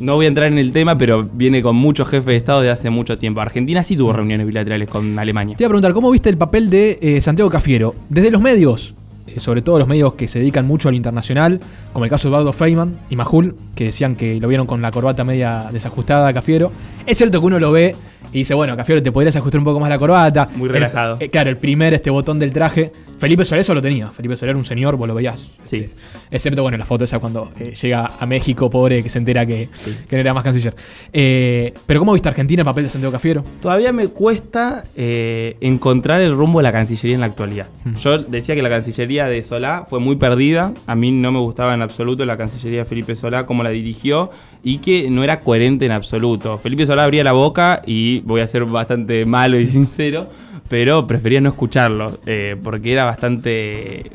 No 0.00 0.16
voy 0.16 0.24
a 0.24 0.28
entrar 0.28 0.48
en 0.50 0.58
el 0.58 0.72
tema, 0.72 0.98
pero 0.98 1.22
viene 1.22 1.62
con 1.62 1.76
muchos 1.76 2.08
jefes 2.08 2.26
de 2.26 2.36
Estado 2.36 2.62
de 2.62 2.70
hace 2.70 2.90
mucho 2.90 3.16
tiempo. 3.16 3.40
Argentina 3.40 3.84
sí 3.84 3.96
tuvo 3.96 4.12
reuniones 4.12 4.44
bilaterales 4.44 4.88
con 4.88 5.16
Alemania. 5.20 5.54
Te 5.56 5.62
iba 5.62 5.68
a 5.68 5.70
preguntar, 5.70 5.92
¿cómo 5.92 6.10
viste 6.10 6.28
el 6.28 6.36
papel 6.36 6.68
de 6.68 6.98
eh, 7.00 7.20
Santiago 7.20 7.48
Cafiero? 7.48 7.94
Desde 8.08 8.32
los 8.32 8.42
medios, 8.42 8.94
sobre 9.40 9.62
todo 9.62 9.78
los 9.78 9.88
medios 9.88 10.14
que 10.14 10.28
se 10.28 10.38
dedican 10.38 10.66
mucho 10.66 10.88
al 10.88 10.94
internacional, 10.94 11.60
como 11.92 12.04
el 12.04 12.10
caso 12.10 12.28
de 12.28 12.34
Eduardo 12.34 12.52
Feynman 12.52 12.96
y 13.10 13.16
Majul, 13.16 13.56
que 13.74 13.84
decían 13.84 14.16
que 14.16 14.40
lo 14.40 14.48
vieron 14.48 14.66
con 14.66 14.82
la 14.82 14.90
corbata 14.90 15.24
media 15.24 15.68
desajustada 15.72 16.32
Cafiero. 16.32 16.70
Es 17.06 17.18
cierto 17.18 17.40
que 17.40 17.46
uno 17.46 17.58
lo 17.58 17.70
ve 17.72 17.94
y 18.32 18.38
dice, 18.38 18.54
bueno, 18.54 18.76
Cafiero, 18.76 19.02
te 19.02 19.12
podrías 19.12 19.36
ajustar 19.36 19.58
un 19.60 19.64
poco 19.64 19.78
más 19.78 19.88
la 19.88 19.98
corbata. 19.98 20.48
Muy 20.56 20.68
El- 20.68 20.74
relajado. 20.74 21.18
eh, 21.20 21.28
claro, 21.30 21.50
el 21.50 21.56
primer 21.56 21.94
este 21.94 22.10
botón 22.10 22.38
del 22.38 22.50
traje. 22.52 22.90
Felipe 23.16 23.44
Soler 23.44 23.60
eso 23.60 23.72
lo 23.74 23.80
tenía. 23.82 24.08
Felipe 24.08 24.36
Soler 24.36 24.50
era 24.50 24.58
un 24.58 24.64
señor, 24.64 24.96
vos 24.96 25.06
lo 25.06 25.14
veías. 25.14 25.50
Sí. 25.64 25.76
Este, 25.76 25.90
excepto, 26.32 26.62
bueno, 26.62 26.76
la 26.76 26.84
foto 26.84 27.04
esa 27.04 27.20
cuando 27.20 27.52
eh, 27.60 27.72
llega 27.80 28.10
a 28.18 28.26
México, 28.26 28.68
pobre, 28.68 29.04
que 29.04 29.08
se 29.08 29.18
entera 29.18 29.46
que, 29.46 29.68
que 30.08 30.16
no 30.16 30.20
era 30.20 30.34
más 30.34 30.42
canciller. 30.42 30.74
Eh, 31.12 31.72
pero 31.86 32.00
¿cómo 32.00 32.12
viste 32.12 32.28
Argentina 32.28 32.62
el 32.62 32.64
papel 32.66 32.84
de 32.84 32.90
Santiago 32.90 33.12
Cafiero? 33.12 33.44
Todavía 33.62 33.92
me 33.92 34.08
cuesta 34.08 34.84
eh, 34.96 35.56
encontrar 35.60 36.20
el 36.22 36.34
rumbo 36.34 36.58
de 36.58 36.64
la 36.64 36.72
Cancillería 36.72 37.14
en 37.14 37.20
la 37.20 37.26
actualidad. 37.26 37.68
Yo 38.02 38.18
decía 38.18 38.56
que 38.56 38.62
la 38.62 38.68
Cancillería 38.68 39.26
de 39.26 39.42
Solá 39.44 39.84
fue 39.88 40.00
muy 40.00 40.16
perdida. 40.16 40.72
A 40.88 40.96
mí 40.96 41.12
no 41.12 41.30
me 41.30 41.38
gustaba 41.38 41.72
en 41.74 41.82
absoluto 41.82 42.26
la 42.26 42.36
Cancillería 42.36 42.80
de 42.80 42.84
Felipe 42.84 43.14
Solá, 43.14 43.46
cómo 43.46 43.62
la 43.62 43.70
dirigió 43.70 44.30
y 44.64 44.78
que 44.78 45.08
no 45.08 45.22
era 45.22 45.40
coherente 45.40 45.86
en 45.86 45.92
absoluto. 45.92 46.58
Felipe 46.58 46.84
Solá 46.84 46.93
abría 47.02 47.24
la 47.24 47.32
boca 47.32 47.82
y 47.86 48.20
voy 48.20 48.40
a 48.40 48.46
ser 48.46 48.64
bastante 48.64 49.26
malo 49.26 49.58
y 49.58 49.66
sincero, 49.68 50.28
pero 50.68 51.06
prefería 51.06 51.40
no 51.40 51.48
escucharlo 51.48 52.18
eh, 52.26 52.56
porque 52.62 52.92
era 52.92 53.04
bastante 53.04 54.12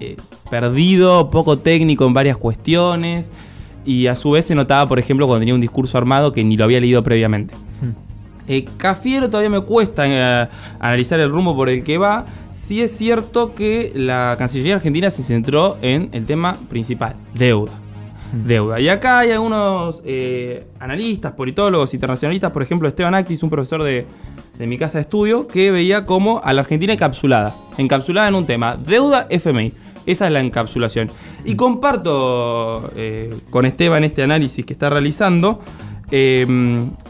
eh, 0.00 0.16
perdido, 0.50 1.30
poco 1.30 1.58
técnico 1.58 2.06
en 2.06 2.12
varias 2.12 2.36
cuestiones. 2.36 3.30
Y 3.84 4.06
a 4.06 4.16
su 4.16 4.32
vez 4.32 4.44
se 4.44 4.54
notaba, 4.54 4.86
por 4.86 4.98
ejemplo, 4.98 5.26
cuando 5.26 5.40
tenía 5.40 5.54
un 5.54 5.60
discurso 5.60 5.96
armado 5.96 6.32
que 6.32 6.44
ni 6.44 6.56
lo 6.56 6.64
había 6.64 6.80
leído 6.80 7.02
previamente. 7.02 7.54
Eh, 8.48 8.66
Cafiero 8.78 9.28
todavía 9.28 9.50
me 9.50 9.60
cuesta 9.60 10.04
eh, 10.06 10.48
analizar 10.80 11.20
el 11.20 11.30
rumbo 11.30 11.54
por 11.54 11.68
el 11.68 11.84
que 11.84 11.98
va. 11.98 12.24
Sí 12.50 12.80
es 12.80 12.96
cierto 12.96 13.54
que 13.54 13.92
la 13.94 14.36
Cancillería 14.38 14.76
Argentina 14.76 15.10
se 15.10 15.22
centró 15.22 15.76
en 15.82 16.08
el 16.12 16.24
tema 16.24 16.56
principal, 16.68 17.14
deuda. 17.34 17.72
Deuda. 18.32 18.80
Y 18.80 18.88
acá 18.88 19.20
hay 19.20 19.32
algunos 19.32 20.02
eh, 20.04 20.66
analistas, 20.78 21.32
politólogos, 21.32 21.94
internacionalistas, 21.94 22.50
por 22.50 22.62
ejemplo 22.62 22.88
Esteban 22.88 23.14
Actis, 23.14 23.42
un 23.42 23.50
profesor 23.50 23.82
de, 23.82 24.06
de 24.58 24.66
mi 24.66 24.78
casa 24.78 24.98
de 24.98 25.02
estudio, 25.02 25.46
que 25.46 25.70
veía 25.70 26.06
como 26.06 26.40
a 26.42 26.52
la 26.52 26.62
Argentina 26.62 26.92
encapsulada, 26.92 27.54
encapsulada 27.76 28.28
en 28.28 28.34
un 28.34 28.46
tema, 28.46 28.76
deuda 28.76 29.26
FMI. 29.30 29.72
Esa 30.06 30.26
es 30.26 30.32
la 30.32 30.40
encapsulación. 30.40 31.10
Y 31.44 31.54
comparto 31.54 32.90
eh, 32.96 33.36
con 33.50 33.66
Esteban 33.66 34.04
este 34.04 34.22
análisis 34.22 34.64
que 34.64 34.72
está 34.72 34.88
realizando. 34.88 35.60
Eh, 36.10 36.46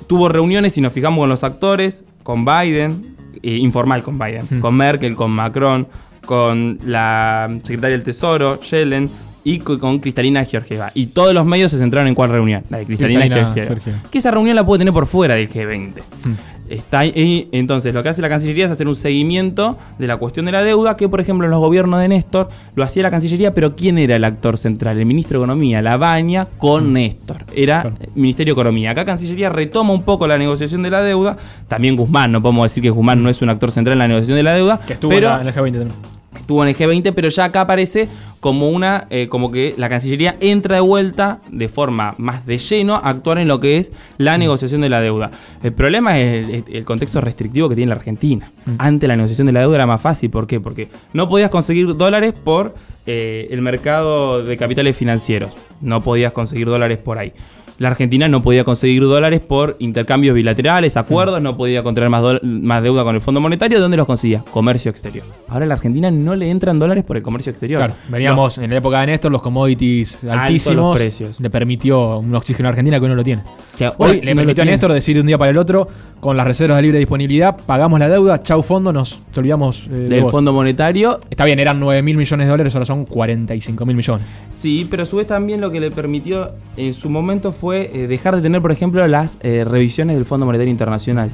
tuvo 0.08 0.28
reuniones, 0.28 0.72
si 0.72 0.80
nos 0.80 0.92
fijamos 0.92 1.20
con 1.20 1.28
los 1.28 1.44
actores, 1.44 2.04
con 2.24 2.44
Biden, 2.44 3.16
eh, 3.42 3.56
informal 3.56 4.02
con 4.02 4.18
Biden, 4.18 4.60
con 4.60 4.74
Merkel, 4.74 5.14
con 5.14 5.30
Macron, 5.30 5.86
con 6.24 6.78
la 6.84 7.48
secretaria 7.62 7.96
del 7.96 8.04
Tesoro, 8.04 8.60
Yellen, 8.60 9.08
y 9.44 9.58
co- 9.60 9.78
con 9.78 9.98
Cristalina 9.98 10.44
Georgieva. 10.44 10.90
Y 10.94 11.06
todos 11.06 11.32
los 11.34 11.44
medios 11.46 11.70
se 11.70 11.78
centraron 11.78 12.08
en 12.08 12.14
cuál 12.14 12.30
reunión, 12.30 12.62
la 12.70 12.78
de 12.78 12.86
Cristalina, 12.86 13.20
Cristalina 13.20 13.52
Georgieva. 13.54 13.68
Georgieva. 13.68 14.02
Que 14.10 14.18
esa 14.18 14.30
reunión 14.30 14.56
la 14.56 14.64
puede 14.66 14.80
tener 14.80 14.92
por 14.94 15.06
fuera 15.06 15.34
del 15.34 15.48
G20. 15.48 15.92
Hmm. 16.24 16.32
Está 16.68 16.98
ahí, 16.98 17.48
entonces, 17.50 17.94
lo 17.94 18.02
que 18.02 18.10
hace 18.10 18.20
la 18.20 18.28
Cancillería 18.28 18.66
es 18.66 18.70
hacer 18.70 18.88
un 18.88 18.94
seguimiento 18.96 19.78
de 19.98 20.06
la 20.06 20.18
cuestión 20.18 20.44
de 20.44 20.52
la 20.52 20.62
deuda, 20.62 20.98
que 20.98 21.08
por 21.08 21.18
ejemplo 21.18 21.46
en 21.46 21.50
los 21.50 21.60
gobiernos 21.60 21.98
de 21.98 22.08
Néstor 22.08 22.50
lo 22.74 22.84
hacía 22.84 23.02
la 23.04 23.10
Cancillería, 23.10 23.54
pero 23.54 23.74
¿quién 23.74 23.96
era 23.96 24.16
el 24.16 24.24
actor 24.24 24.58
central? 24.58 24.98
El 24.98 25.06
ministro 25.06 25.38
de 25.38 25.44
Economía, 25.44 25.80
la 25.80 25.96
Baña, 25.96 26.46
con 26.58 26.92
Néstor. 26.92 27.46
Era 27.56 27.80
Claro. 27.80 27.96
Ministerio 28.14 28.52
de 28.54 28.60
Economía. 28.60 28.90
Acá 28.90 29.06
Cancillería 29.06 29.48
retoma 29.48 29.94
un 29.94 30.02
poco 30.02 30.26
la 30.28 30.36
negociación 30.36 30.82
de 30.82 30.90
la 30.90 31.00
deuda. 31.00 31.38
También 31.68 31.96
Guzmán, 31.96 32.32
no 32.32 32.42
podemos 32.42 32.64
decir 32.66 32.82
que 32.82 32.90
Guzmán 32.90 33.22
no 33.22 33.30
es 33.30 33.40
un 33.40 33.48
actor 33.48 33.70
central 33.70 33.94
en 33.94 34.00
la 34.00 34.08
negociación 34.08 34.36
de 34.36 34.42
la 34.42 34.52
deuda. 34.52 34.78
Que 34.86 34.92
estuvo 34.92 35.08
pero, 35.10 35.28
en, 35.28 35.34
la- 35.36 35.40
en 35.40 35.48
el 35.48 35.54
G20 35.54 35.72
también. 35.72 35.92
Estuvo 36.36 36.62
en 36.62 36.68
el 36.68 36.76
G20, 36.76 37.12
pero 37.14 37.28
ya 37.28 37.44
acá 37.44 37.62
aparece 37.62 38.08
como 38.40 38.70
una, 38.70 39.06
eh, 39.10 39.28
como 39.28 39.50
que 39.50 39.74
la 39.76 39.88
Cancillería 39.88 40.36
entra 40.40 40.76
de 40.76 40.82
vuelta 40.82 41.40
de 41.50 41.68
forma 41.68 42.14
más 42.18 42.46
de 42.46 42.58
lleno 42.58 42.96
a 42.96 43.08
actuar 43.08 43.38
en 43.38 43.48
lo 43.48 43.60
que 43.60 43.78
es 43.78 43.90
la 44.18 44.38
negociación 44.38 44.80
de 44.80 44.88
la 44.88 45.00
deuda. 45.00 45.30
El 45.62 45.72
problema 45.72 46.18
es 46.18 46.48
el, 46.48 46.64
el 46.70 46.84
contexto 46.84 47.20
restrictivo 47.20 47.68
que 47.68 47.74
tiene 47.74 47.90
la 47.90 47.96
Argentina. 47.96 48.50
Antes 48.78 49.08
la 49.08 49.16
negociación 49.16 49.46
de 49.46 49.52
la 49.52 49.60
deuda 49.60 49.76
era 49.76 49.86
más 49.86 50.00
fácil, 50.00 50.30
¿por 50.30 50.46
qué? 50.46 50.60
Porque 50.60 50.88
no 51.12 51.28
podías 51.28 51.50
conseguir 51.50 51.96
dólares 51.96 52.32
por 52.32 52.74
eh, 53.06 53.48
el 53.50 53.62
mercado 53.62 54.44
de 54.44 54.56
capitales 54.58 54.94
financieros, 54.94 55.56
no 55.80 56.02
podías 56.02 56.32
conseguir 56.32 56.66
dólares 56.66 56.98
por 56.98 57.18
ahí. 57.18 57.32
La 57.78 57.88
Argentina 57.88 58.26
no 58.26 58.42
podía 58.42 58.64
conseguir 58.64 59.02
dólares 59.02 59.38
por 59.38 59.76
intercambios 59.78 60.34
bilaterales, 60.34 60.96
acuerdos, 60.96 61.40
no 61.40 61.56
podía 61.56 61.84
contraer 61.84 62.10
más, 62.10 62.42
más 62.42 62.82
deuda 62.82 63.04
con 63.04 63.14
el 63.14 63.20
Fondo 63.20 63.40
Monetario. 63.40 63.78
¿Dónde 63.78 63.96
los 63.96 64.04
conseguía? 64.04 64.44
Comercio 64.50 64.90
exterior. 64.90 65.24
Ahora 65.48 65.64
a 65.64 65.68
la 65.68 65.74
Argentina 65.74 66.10
no 66.10 66.34
le 66.34 66.50
entran 66.50 66.80
dólares 66.80 67.04
por 67.04 67.16
el 67.16 67.22
comercio 67.22 67.50
exterior. 67.50 67.78
Claro, 67.78 67.94
veníamos 68.08 68.58
en 68.58 68.70
la 68.70 68.78
época 68.78 69.00
de 69.00 69.06
Néstor, 69.06 69.30
los 69.30 69.42
commodities 69.42 70.18
los 70.24 70.32
altísimos. 70.36 70.96
precios. 70.96 71.38
Le 71.38 71.50
permitió 71.50 72.18
un 72.18 72.34
oxígeno 72.34 72.68
a 72.68 72.70
Argentina 72.70 72.98
que 72.98 73.04
hoy 73.04 73.10
no 73.10 73.14
lo 73.14 73.22
tiene. 73.22 73.42
Que 73.78 73.90
Bueno, 73.96 74.14
hoy 74.14 74.20
le 74.20 74.34
no 74.34 74.40
permitió 74.40 74.62
a. 74.62 74.66
Néstor 74.66 74.92
decir 74.92 75.14
de 75.14 75.20
un 75.20 75.26
día 75.28 75.38
para 75.38 75.50
el 75.52 75.58
otro, 75.58 75.88
con 76.20 76.36
las 76.36 76.46
reservas 76.46 76.76
de 76.78 76.82
libre 76.82 76.98
disponibilidad, 76.98 77.56
pagamos 77.56 78.00
la 78.00 78.08
deuda, 78.08 78.40
chau 78.40 78.62
fondo, 78.62 78.92
nos 78.92 79.20
olvidamos 79.36 79.86
eh, 79.86 79.90
de 79.90 80.08
del. 80.08 80.24
Fondo 80.30 80.52
Monetario. 80.52 81.18
Está 81.30 81.44
bien, 81.44 81.60
eran 81.60 81.78
9 81.78 82.02
mil 82.02 82.16
millones 82.16 82.46
de 82.46 82.50
dólares, 82.50 82.74
ahora 82.74 82.86
son 82.86 83.04
45 83.04 83.86
mil 83.86 83.94
millones. 83.96 84.26
Sí, 84.50 84.86
pero 84.90 85.04
a 85.04 85.06
su 85.06 85.16
vez 85.16 85.28
también 85.28 85.60
lo 85.60 85.70
que 85.70 85.78
le 85.80 85.90
permitió 85.92 86.50
en 86.76 86.92
su 86.92 87.08
momento 87.08 87.52
fue 87.52 87.90
eh, 87.94 88.06
dejar 88.08 88.34
de 88.36 88.42
tener, 88.42 88.60
por 88.60 88.72
ejemplo, 88.72 89.06
las 89.06 89.36
eh, 89.42 89.64
revisiones 89.64 90.16
del 90.16 90.24
Fondo 90.24 90.44
Monetario 90.44 90.70
Internacional. 90.72 91.30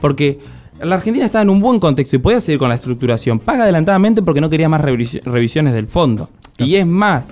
Porque 0.00 0.38
la 0.80 0.96
Argentina 0.96 1.24
estaba 1.24 1.42
en 1.42 1.50
un 1.50 1.60
buen 1.60 1.80
contexto 1.80 2.16
y 2.16 2.18
podía 2.18 2.40
seguir 2.40 2.58
con 2.58 2.68
la 2.68 2.74
estructuración. 2.74 3.38
Paga 3.38 3.64
adelantadamente 3.64 4.22
porque 4.22 4.40
no 4.40 4.50
quería 4.50 4.68
más 4.68 4.80
revisi- 4.82 5.22
revisiones 5.22 5.72
del 5.74 5.86
fondo. 5.88 6.28
Y 6.58 6.76
es 6.76 6.86
más, 6.86 7.26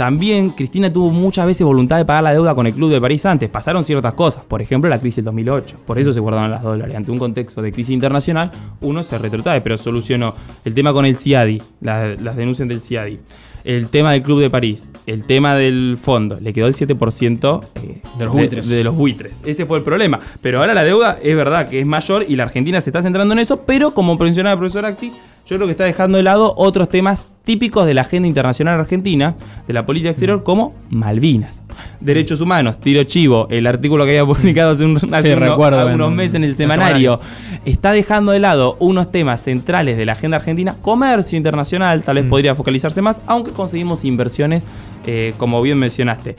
también 0.00 0.48
Cristina 0.48 0.90
tuvo 0.90 1.10
muchas 1.10 1.44
veces 1.44 1.62
voluntad 1.62 1.98
de 1.98 2.06
pagar 2.06 2.22
la 2.24 2.32
deuda 2.32 2.54
con 2.54 2.66
el 2.66 2.72
Club 2.72 2.90
de 2.90 2.98
París 3.02 3.26
antes. 3.26 3.50
Pasaron 3.50 3.84
ciertas 3.84 4.14
cosas, 4.14 4.42
por 4.48 4.62
ejemplo 4.62 4.88
la 4.88 4.98
crisis 4.98 5.16
del 5.16 5.26
2008. 5.26 5.76
Por 5.86 5.98
eso 5.98 6.14
se 6.14 6.20
guardaron 6.20 6.50
las 6.50 6.62
dólares. 6.62 6.96
Ante 6.96 7.10
un 7.10 7.18
contexto 7.18 7.60
de 7.60 7.70
crisis 7.70 7.92
internacional, 7.92 8.50
uno 8.80 9.02
se 9.02 9.18
retrotrae, 9.18 9.60
pero 9.60 9.76
solucionó 9.76 10.34
el 10.64 10.72
tema 10.72 10.94
con 10.94 11.04
el 11.04 11.16
CIADI, 11.16 11.60
la- 11.82 12.14
las 12.14 12.34
denuncias 12.34 12.66
del 12.66 12.80
CIADI, 12.80 13.20
el 13.64 13.88
tema 13.88 14.12
del 14.12 14.22
Club 14.22 14.40
de 14.40 14.48
París, 14.48 14.90
el 15.04 15.26
tema 15.26 15.54
del 15.54 15.98
fondo. 16.00 16.38
Le 16.40 16.54
quedó 16.54 16.66
el 16.66 16.74
7% 16.74 17.60
eh, 17.74 18.00
De 18.16 18.24
los 18.24 18.32
buitres. 18.32 18.68
de 18.70 18.82
los 18.84 18.94
buitres. 18.96 19.42
Ese 19.44 19.66
fue 19.66 19.76
el 19.76 19.84
problema. 19.84 20.18
Pero 20.40 20.60
ahora 20.60 20.72
la 20.72 20.82
deuda 20.82 21.18
es 21.22 21.36
verdad 21.36 21.68
que 21.68 21.78
es 21.78 21.84
mayor 21.84 22.24
y 22.26 22.36
la 22.36 22.44
Argentina 22.44 22.80
se 22.80 22.88
está 22.88 23.02
centrando 23.02 23.34
en 23.34 23.38
eso, 23.40 23.60
pero 23.66 23.92
como 23.92 24.16
mencionaba 24.16 24.54
el 24.54 24.58
profesor 24.60 24.86
Actis, 24.86 25.12
yo 25.46 25.56
creo 25.56 25.66
que 25.66 25.72
está 25.72 25.84
dejando 25.84 26.16
de 26.16 26.22
lado 26.24 26.54
otros 26.56 26.88
temas 26.88 27.26
típicos 27.50 27.84
de 27.84 27.94
la 27.94 28.02
agenda 28.02 28.28
internacional 28.28 28.78
argentina, 28.78 29.34
de 29.66 29.72
la 29.74 29.84
política 29.84 30.10
exterior, 30.10 30.44
como 30.44 30.72
Malvinas. 30.88 31.56
Derechos 31.98 32.40
humanos, 32.40 32.78
tiro 32.80 33.02
chivo, 33.02 33.48
el 33.50 33.66
artículo 33.66 34.04
que 34.04 34.10
había 34.16 34.24
publicado 34.34 34.70
hace, 34.70 34.84
un, 34.84 34.96
hace 35.12 35.30
Sí, 35.30 35.34
uno- 35.34 35.46
recuerdo 35.48 35.80
algunos 35.80 36.10
en- 36.10 36.16
meses 36.16 36.34
en 36.36 36.44
el 36.44 36.54
semanario, 36.54 37.18
está 37.64 37.90
dejando 37.90 38.30
de 38.30 38.38
lado 38.38 38.76
unos 38.78 39.10
temas 39.10 39.42
centrales 39.42 39.96
de 39.96 40.06
la 40.06 40.12
agenda 40.12 40.36
argentina, 40.36 40.76
comercio 40.80 41.36
internacional, 41.36 42.02
tal 42.04 42.14
vez 42.16 42.24
Mm. 42.26 42.28
podría 42.30 42.54
focalizarse 42.54 43.02
más, 43.02 43.20
aunque 43.26 43.50
conseguimos 43.50 44.04
inversiones, 44.04 44.62
eh, 45.08 45.34
como 45.36 45.60
bien 45.60 45.76
mencionaste. 45.76 46.36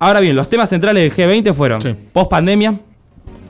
Ahora 0.00 0.18
bien, 0.18 0.34
los 0.34 0.50
temas 0.50 0.70
centrales 0.70 1.02
del 1.04 1.12
G20 1.12 1.54
fueron 1.54 1.80
Sí. 1.82 1.94
post 2.12 2.30
pandemia, 2.30 2.74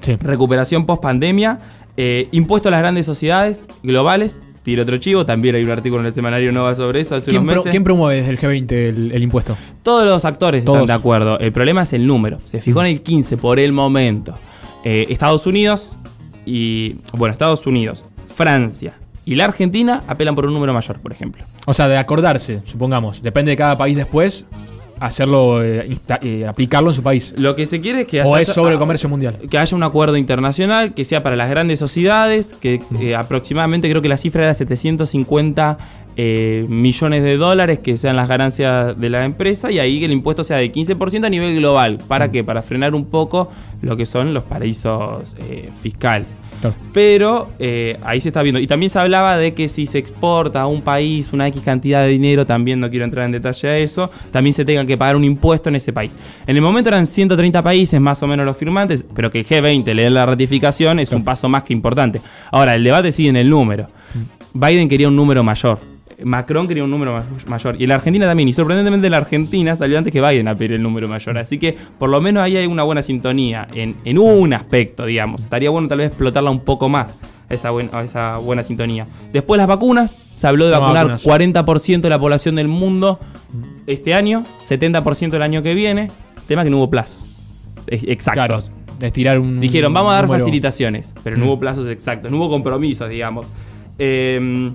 Sí. 0.00 0.16
recuperación 0.16 0.84
post 0.84 1.00
pandemia, 1.00 1.58
eh, 1.96 2.28
impuesto 2.32 2.68
a 2.68 2.70
las 2.72 2.80
grandes 2.80 3.06
sociedades 3.06 3.64
globales. 3.82 4.40
Tiro 4.68 4.82
otro 4.82 4.98
chivo, 4.98 5.24
también 5.24 5.54
hay 5.54 5.64
un 5.64 5.70
artículo 5.70 6.02
en 6.02 6.08
el 6.08 6.14
semanario 6.14 6.52
Nova 6.52 6.74
sobre 6.74 7.00
eso 7.00 7.14
hace 7.14 7.30
¿Quién, 7.30 7.40
unos 7.40 7.54
pro- 7.54 7.60
meses. 7.62 7.70
quién 7.70 7.84
promueve 7.84 8.16
desde 8.16 8.30
el 8.32 8.38
G20 8.38 8.72
el, 8.72 9.12
el 9.12 9.22
impuesto? 9.22 9.56
Todos 9.82 10.04
los 10.04 10.26
actores 10.26 10.62
Todos. 10.62 10.82
están 10.82 10.88
de 10.88 10.92
acuerdo. 10.92 11.38
El 11.38 11.52
problema 11.52 11.84
es 11.84 11.94
el 11.94 12.06
número. 12.06 12.38
Se 12.50 12.60
fijó 12.60 12.82
en 12.82 12.88
el 12.88 13.00
15 13.00 13.38
por 13.38 13.58
el 13.58 13.72
momento. 13.72 14.34
Eh, 14.84 15.06
Estados 15.08 15.46
Unidos 15.46 15.88
y. 16.44 16.96
Bueno, 17.14 17.32
Estados 17.32 17.66
Unidos, 17.66 18.04
Francia 18.36 18.92
y 19.24 19.36
la 19.36 19.46
Argentina 19.46 20.02
apelan 20.06 20.34
por 20.34 20.44
un 20.44 20.52
número 20.52 20.74
mayor, 20.74 21.00
por 21.00 21.12
ejemplo. 21.12 21.44
O 21.64 21.72
sea, 21.72 21.88
de 21.88 21.96
acordarse, 21.96 22.60
supongamos. 22.64 23.22
Depende 23.22 23.52
de 23.52 23.56
cada 23.56 23.78
país 23.78 23.96
después, 23.96 24.44
hacerlo, 25.00 25.62
eh, 25.62 25.86
insta- 25.88 26.18
eh, 26.22 26.46
aplicarlo 26.46 26.90
en 26.90 26.94
su 26.94 27.02
país. 27.02 27.34
Lo 27.36 27.54
que 27.56 27.66
se 27.66 27.80
quiere 27.80 28.02
es 28.02 28.06
que 28.06 28.22
O 28.22 28.34
haya- 28.34 28.42
es 28.42 28.48
sobre 28.48 28.72
el 28.74 28.78
comercio 28.78 29.08
mundial. 29.08 29.36
que 29.50 29.58
haya 29.58 29.76
un 29.76 29.82
acuerdo 29.82 30.16
internacional 30.16 30.94
que 30.94 31.04
sea 31.04 31.22
para 31.22 31.36
las 31.36 31.48
grandes 31.50 31.78
sociedades, 31.78 32.54
que 32.60 32.80
Mm. 32.90 32.96
eh, 33.02 33.14
aproximadamente 33.16 33.88
creo 33.90 34.02
que 34.02 34.08
la 34.08 34.16
cifra 34.16 34.44
era 34.44 34.54
750 34.54 35.78
eh, 36.20 36.64
millones 36.68 37.22
de 37.22 37.36
dólares 37.36 37.78
que 37.78 37.96
sean 37.96 38.16
las 38.16 38.28
ganancias 38.28 38.98
de 38.98 39.08
la 39.08 39.24
empresa 39.24 39.70
y 39.70 39.78
ahí 39.78 40.00
que 40.00 40.06
el 40.06 40.10
impuesto 40.12 40.42
sea 40.42 40.56
de 40.56 40.72
15% 40.72 41.28
a 41.28 41.30
nivel 41.30 41.54
global. 41.54 41.98
¿Para 42.08 42.26
Mm. 42.26 42.30
qué? 42.32 42.42
Para 42.44 42.62
frenar 42.62 42.92
un 42.96 43.04
poco 43.04 43.52
lo 43.82 43.96
que 43.96 44.04
son 44.04 44.34
los 44.34 44.42
paraísos 44.42 45.36
fiscales. 45.80 46.26
Claro. 46.60 46.74
Pero 46.92 47.50
eh, 47.58 47.96
ahí 48.04 48.20
se 48.20 48.28
está 48.28 48.42
viendo. 48.42 48.60
Y 48.60 48.66
también 48.66 48.90
se 48.90 48.98
hablaba 48.98 49.36
de 49.36 49.54
que 49.54 49.68
si 49.68 49.86
se 49.86 49.98
exporta 49.98 50.62
a 50.62 50.66
un 50.66 50.82
país 50.82 51.30
una 51.32 51.46
X 51.48 51.62
cantidad 51.64 52.02
de 52.02 52.08
dinero, 52.08 52.46
también 52.46 52.80
no 52.80 52.90
quiero 52.90 53.04
entrar 53.04 53.26
en 53.26 53.32
detalle 53.32 53.68
a 53.68 53.78
eso, 53.78 54.10
también 54.30 54.54
se 54.54 54.64
tenga 54.64 54.84
que 54.84 54.96
pagar 54.96 55.16
un 55.16 55.24
impuesto 55.24 55.68
en 55.68 55.76
ese 55.76 55.92
país. 55.92 56.16
En 56.46 56.56
el 56.56 56.62
momento 56.62 56.90
eran 56.90 57.06
130 57.06 57.62
países 57.62 58.00
más 58.00 58.22
o 58.22 58.26
menos 58.26 58.44
los 58.46 58.56
firmantes, 58.56 59.04
pero 59.14 59.30
que 59.30 59.40
el 59.40 59.46
G20 59.46 59.94
le 59.94 60.02
dé 60.02 60.10
la 60.10 60.26
ratificación 60.26 61.00
es 61.00 61.12
un 61.12 61.24
paso 61.24 61.48
más 61.48 61.62
que 61.62 61.72
importante. 61.72 62.20
Ahora, 62.50 62.74
el 62.74 62.84
debate 62.84 63.12
sigue 63.12 63.28
en 63.28 63.36
el 63.36 63.48
número. 63.48 63.88
Biden 64.54 64.88
quería 64.88 65.08
un 65.08 65.16
número 65.16 65.42
mayor. 65.42 65.97
Macron 66.24 66.66
quería 66.66 66.82
un 66.84 66.90
número 66.90 67.12
ma- 67.12 67.24
mayor. 67.46 67.80
Y 67.80 67.86
la 67.86 67.94
Argentina 67.96 68.26
también. 68.26 68.48
Y 68.48 68.52
sorprendentemente 68.52 69.08
la 69.08 69.18
Argentina 69.18 69.76
salió 69.76 69.98
antes 69.98 70.12
que 70.12 70.20
Biden 70.20 70.48
a 70.48 70.54
pedir 70.56 70.72
el 70.72 70.82
número 70.82 71.06
mayor. 71.08 71.38
Así 71.38 71.58
que 71.58 71.76
por 71.98 72.10
lo 72.10 72.20
menos 72.20 72.42
ahí 72.42 72.56
hay 72.56 72.66
una 72.66 72.82
buena 72.82 73.02
sintonía 73.02 73.68
en, 73.74 73.94
en 74.04 74.18
un 74.18 74.52
aspecto, 74.52 75.06
digamos. 75.06 75.42
Estaría 75.42 75.70
bueno 75.70 75.86
tal 75.88 75.98
vez 75.98 76.08
explotarla 76.08 76.50
un 76.50 76.60
poco 76.60 76.88
más, 76.88 77.14
esa, 77.48 77.70
buen- 77.70 77.90
esa 78.02 78.38
buena 78.38 78.64
sintonía. 78.64 79.06
Después 79.32 79.58
las 79.58 79.66
vacunas. 79.68 80.10
Se 80.38 80.46
habló 80.46 80.66
de 80.66 80.72
No, 80.72 80.80
vacunar 80.80 81.06
vacunas. 81.08 81.24
40% 81.24 82.00
de 82.02 82.08
la 82.10 82.18
población 82.18 82.54
del 82.56 82.68
mundo 82.68 83.18
este 83.86 84.14
año, 84.14 84.44
70% 84.60 85.34
el 85.34 85.42
año 85.42 85.62
que 85.62 85.74
viene. 85.74 86.10
Tema 86.46 86.64
que 86.64 86.70
no 86.70 86.78
hubo 86.78 86.90
plazos. 86.90 87.18
ex- 87.86 88.04
Exactos. 88.04 88.34
Claro, 88.46 88.62
estirar 89.00 89.38
un. 89.38 89.60
Dijeron, 89.60 89.92
vamos 89.92 90.10
a 90.12 90.14
dar 90.16 90.24
número- 90.26 90.40
facilitaciones, 90.40 91.12
pero 91.22 91.36
no 91.36 91.44
Mm. 91.44 91.48
hubo 91.48 91.60
plazos 91.60 91.86
exactos, 91.88 92.30
no 92.30 92.36
hubo 92.38 92.50
compromisos, 92.50 93.08
digamos. 93.08 93.46
Eh, 93.98 94.72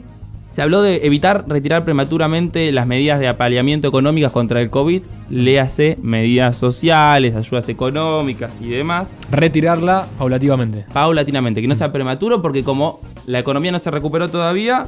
se 0.54 0.62
habló 0.62 0.84
de 0.84 1.04
evitar 1.08 1.46
retirar 1.48 1.84
prematuramente 1.84 2.72
las 2.72 2.86
medidas 2.86 3.20
de 3.20 3.28
apaleamiento 3.28 3.88
económicas 3.88 4.32
contra 4.32 4.62
el 4.62 4.70
COVID, 4.70 5.02
léase 5.32 5.98
medidas 6.04 6.58
sociales, 6.58 7.36
ayudas 7.36 7.68
económicas 7.70 8.62
y 8.62 8.70
demás, 8.70 9.12
Retirarla 9.32 10.06
paulativamente. 10.16 10.86
paulatinamente, 10.94 11.60
que 11.60 11.68
no 11.68 11.74
sea 11.74 11.92
prematuro 11.92 12.44
porque 12.44 12.62
como 12.64 13.00
la 13.26 13.40
economía 13.40 13.72
no 13.72 13.80
se 13.80 13.90
recuperó 13.90 14.30
todavía, 14.30 14.86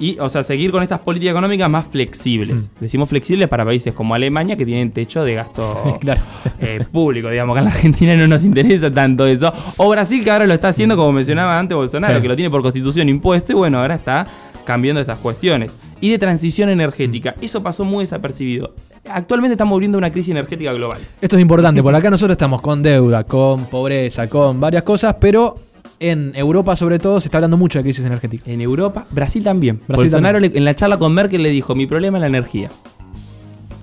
y, 0.00 0.16
o 0.20 0.28
sea, 0.28 0.44
seguir 0.44 0.70
con 0.70 0.82
estas 0.84 1.00
políticas 1.00 1.32
económicas 1.32 1.68
más 1.68 1.84
flexibles. 1.86 2.54
Mm. 2.54 2.68
Decimos 2.78 3.08
flexibles 3.08 3.48
para 3.48 3.64
países 3.64 3.92
como 3.94 4.14
Alemania 4.14 4.56
que 4.56 4.64
tienen 4.64 4.92
techo 4.92 5.24
de 5.24 5.34
gasto 5.34 5.96
Claro. 6.00 6.20
eh, 6.60 6.84
público, 6.92 7.28
digamos, 7.30 7.56
que 7.56 7.58
en 7.58 7.64
la 7.64 7.72
Argentina 7.72 8.14
no 8.14 8.28
nos 8.28 8.44
interesa 8.44 8.92
tanto 8.92 9.26
eso. 9.26 9.52
O 9.76 9.88
Brasil, 9.88 10.22
que 10.22 10.30
ahora 10.30 10.46
lo 10.46 10.54
está 10.54 10.68
haciendo, 10.68 10.96
como 10.96 11.10
mencionaba 11.10 11.58
antes 11.58 11.74
Bolsonaro, 11.74 12.14
Sí. 12.16 12.22
que 12.22 12.28
lo 12.28 12.36
tiene 12.36 12.48
por 12.48 12.62
constitución 12.62 13.08
impuesto, 13.08 13.50
y 13.50 13.54
bueno, 13.56 13.80
ahora 13.80 13.96
está 13.96 14.24
cambiando 14.68 15.00
estas 15.00 15.18
cuestiones. 15.18 15.70
Y 15.98 16.10
de 16.10 16.18
transición 16.18 16.68
energética. 16.68 17.34
Eso 17.40 17.62
pasó 17.62 17.86
muy 17.86 18.04
desapercibido. 18.04 18.74
actualmente 19.10 19.54
estamos 19.54 19.78
viviendo 19.78 19.96
una 19.96 20.10
crisis 20.12 20.30
energética 20.32 20.74
global. 20.74 20.98
Esto 21.22 21.36
es 21.36 21.42
importante, 21.42 21.82
por 21.86 21.94
acá 21.94 22.10
nosotros 22.10 22.34
estamos 22.34 22.60
con 22.60 22.82
deuda, 22.82 23.24
con 23.24 23.64
pobreza, 23.64 24.28
con 24.28 24.60
varias 24.60 24.82
cosas, 24.82 25.16
pero 25.18 25.54
en 26.00 26.32
Europa 26.36 26.76
sobre 26.76 26.98
todo 26.98 27.18
se 27.18 27.28
está 27.28 27.38
hablando 27.38 27.56
mucho 27.56 27.78
de 27.78 27.82
crisis 27.84 28.04
energética. 28.04 28.44
En 28.50 28.60
Europa, 28.60 29.06
Brasil 29.10 29.42
también. 29.42 29.76
Brasil 29.88 30.04
Bolsonaro 30.04 30.38
le- 30.38 30.52
en 30.54 30.64
la 30.66 30.74
charla 30.76 30.98
con 30.98 31.14
Merkel 31.14 31.42
le 31.42 31.48
dijo, 31.48 31.74
mi 31.74 31.86
problema 31.86 32.18
es 32.18 32.20
la 32.20 32.26
energía. 32.28 32.70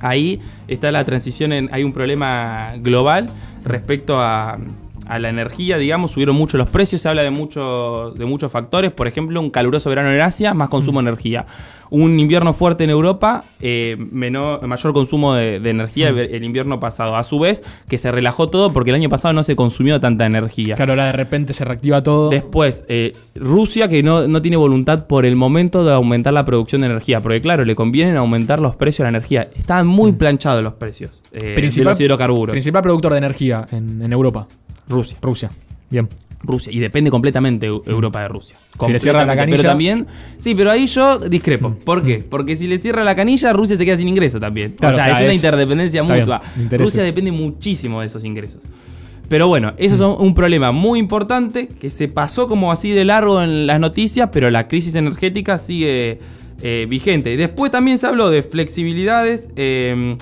Ahí 0.01 0.39
está 0.67 0.91
la 0.91 1.03
transición, 1.03 1.51
en, 1.51 1.67
hay 1.71 1.83
un 1.83 1.93
problema 1.93 2.73
global 2.79 3.31
respecto 3.63 4.19
a, 4.21 4.59
a 5.07 5.19
la 5.19 5.29
energía, 5.29 5.77
digamos, 5.77 6.11
subieron 6.11 6.35
mucho 6.35 6.57
los 6.57 6.69
precios, 6.69 7.01
se 7.01 7.09
habla 7.09 7.23
de, 7.23 7.29
mucho, 7.29 8.13
de 8.15 8.25
muchos 8.25 8.51
factores, 8.51 8.91
por 8.91 9.07
ejemplo, 9.07 9.39
un 9.41 9.49
caluroso 9.49 9.89
verano 9.89 10.11
en 10.11 10.21
Asia, 10.21 10.53
más 10.53 10.69
consumo 10.69 11.01
de 11.01 11.09
energía. 11.09 11.45
Un 11.91 12.19
invierno 12.19 12.51
fuerte 12.53 12.83
en 12.83 12.89
Europa, 12.89 13.43
eh, 13.61 13.95
menor, 14.11 14.65
mayor 14.65 14.91
consumo 14.91 15.35
de, 15.35 15.59
de 15.59 15.69
energía 15.69 16.09
el, 16.09 16.17
el 16.17 16.43
invierno 16.43 16.79
pasado. 16.79 17.15
A 17.15 17.23
su 17.23 17.37
vez, 17.37 17.61
que 17.87 17.99
se 17.99 18.11
relajó 18.11 18.49
todo 18.49 18.73
porque 18.73 18.89
el 18.89 18.95
año 18.95 19.07
pasado 19.07 19.35
no 19.35 19.43
se 19.43 19.55
consumió 19.55 20.01
tanta 20.01 20.25
energía. 20.25 20.75
Claro, 20.75 20.93
ahora 20.93 21.05
de 21.05 21.11
repente 21.11 21.53
se 21.53 21.63
reactiva 21.63 22.01
todo. 22.01 22.31
Después, 22.31 22.83
eh, 22.87 23.11
Rusia 23.35 23.87
que 23.87 24.01
no, 24.01 24.27
no 24.27 24.41
tiene 24.41 24.57
voluntad 24.57 25.05
por 25.05 25.25
el 25.25 25.35
momento 25.35 25.85
de 25.85 25.93
aumentar 25.93 26.33
la 26.33 26.43
producción 26.43 26.81
de 26.81 26.87
energía, 26.87 27.19
porque 27.19 27.39
claro, 27.39 27.63
le 27.63 27.75
conviene 27.75 28.17
aumentar 28.17 28.59
los 28.59 28.75
precios 28.75 29.05
de 29.05 29.11
la 29.11 29.17
energía. 29.19 29.47
Estaban 29.55 29.85
muy 29.85 30.13
planchados 30.13 30.63
los 30.63 30.73
precios 30.73 31.21
eh, 31.33 31.55
de 31.55 31.83
los 31.83 31.99
hidrocarburos. 31.99 32.51
principal 32.51 32.81
productor 32.81 33.11
de 33.11 33.19
energía 33.19 33.63
en, 33.71 34.01
en 34.01 34.11
Europa, 34.11 34.47
Rusia. 34.87 35.17
Rusia. 35.21 35.49
Bien. 35.89 36.07
Rusia. 36.43 36.71
Y 36.71 36.79
depende 36.79 37.09
completamente 37.09 37.69
Eu- 37.69 37.81
Europa 37.87 38.21
de 38.21 38.27
Rusia. 38.27 38.55
Si 38.57 38.91
le 38.91 38.99
cierran 38.99 39.25
la 39.27 39.35
canilla- 39.35 39.57
Pero 39.57 39.69
también. 39.69 40.05
Sí, 40.37 40.53
pero 40.53 40.69
ahí 40.69 40.85
yo 40.85 41.17
discrepo. 41.17 41.75
¿Por 41.83 42.03
qué? 42.03 42.23
Porque 42.29 42.55
si 42.55 42.67
le 42.67 42.77
cierra 42.77 43.03
la 43.03 43.15
canilla, 43.15 43.51
Rusia 43.53 43.75
se 43.77 43.85
queda 43.85 43.97
sin 43.97 44.07
ingreso 44.07 44.39
también. 44.39 44.73
Claro, 44.73 44.95
o 44.95 44.97
sea, 44.97 45.05
o 45.05 45.07
sea, 45.07 45.19
es 45.21 45.25
una 45.25 45.33
interdependencia 45.33 46.03
bien, 46.03 46.19
mutua. 46.19 46.41
Rusia 46.77 47.01
depende 47.03 47.31
muchísimo 47.31 48.01
de 48.01 48.07
esos 48.07 48.23
ingresos. 48.23 48.57
Pero 49.27 49.47
bueno, 49.47 49.73
eso 49.77 49.95
es 49.95 50.19
un 50.19 50.35
problema 50.35 50.71
muy 50.71 50.99
importante 50.99 51.67
que 51.67 51.89
se 51.89 52.07
pasó 52.09 52.47
como 52.47 52.71
así 52.71 52.91
de 52.91 53.05
largo 53.05 53.41
en 53.41 53.65
las 53.65 53.79
noticias, 53.79 54.29
pero 54.31 54.51
la 54.51 54.67
crisis 54.67 54.93
energética 54.93 55.57
sigue 55.57 56.19
eh, 56.61 56.85
vigente. 56.87 57.35
Después 57.37 57.71
también 57.71 57.97
se 57.97 58.05
habló 58.05 58.29
de 58.29 58.43
flexibilidades 58.43 59.49
eh, 59.55 60.15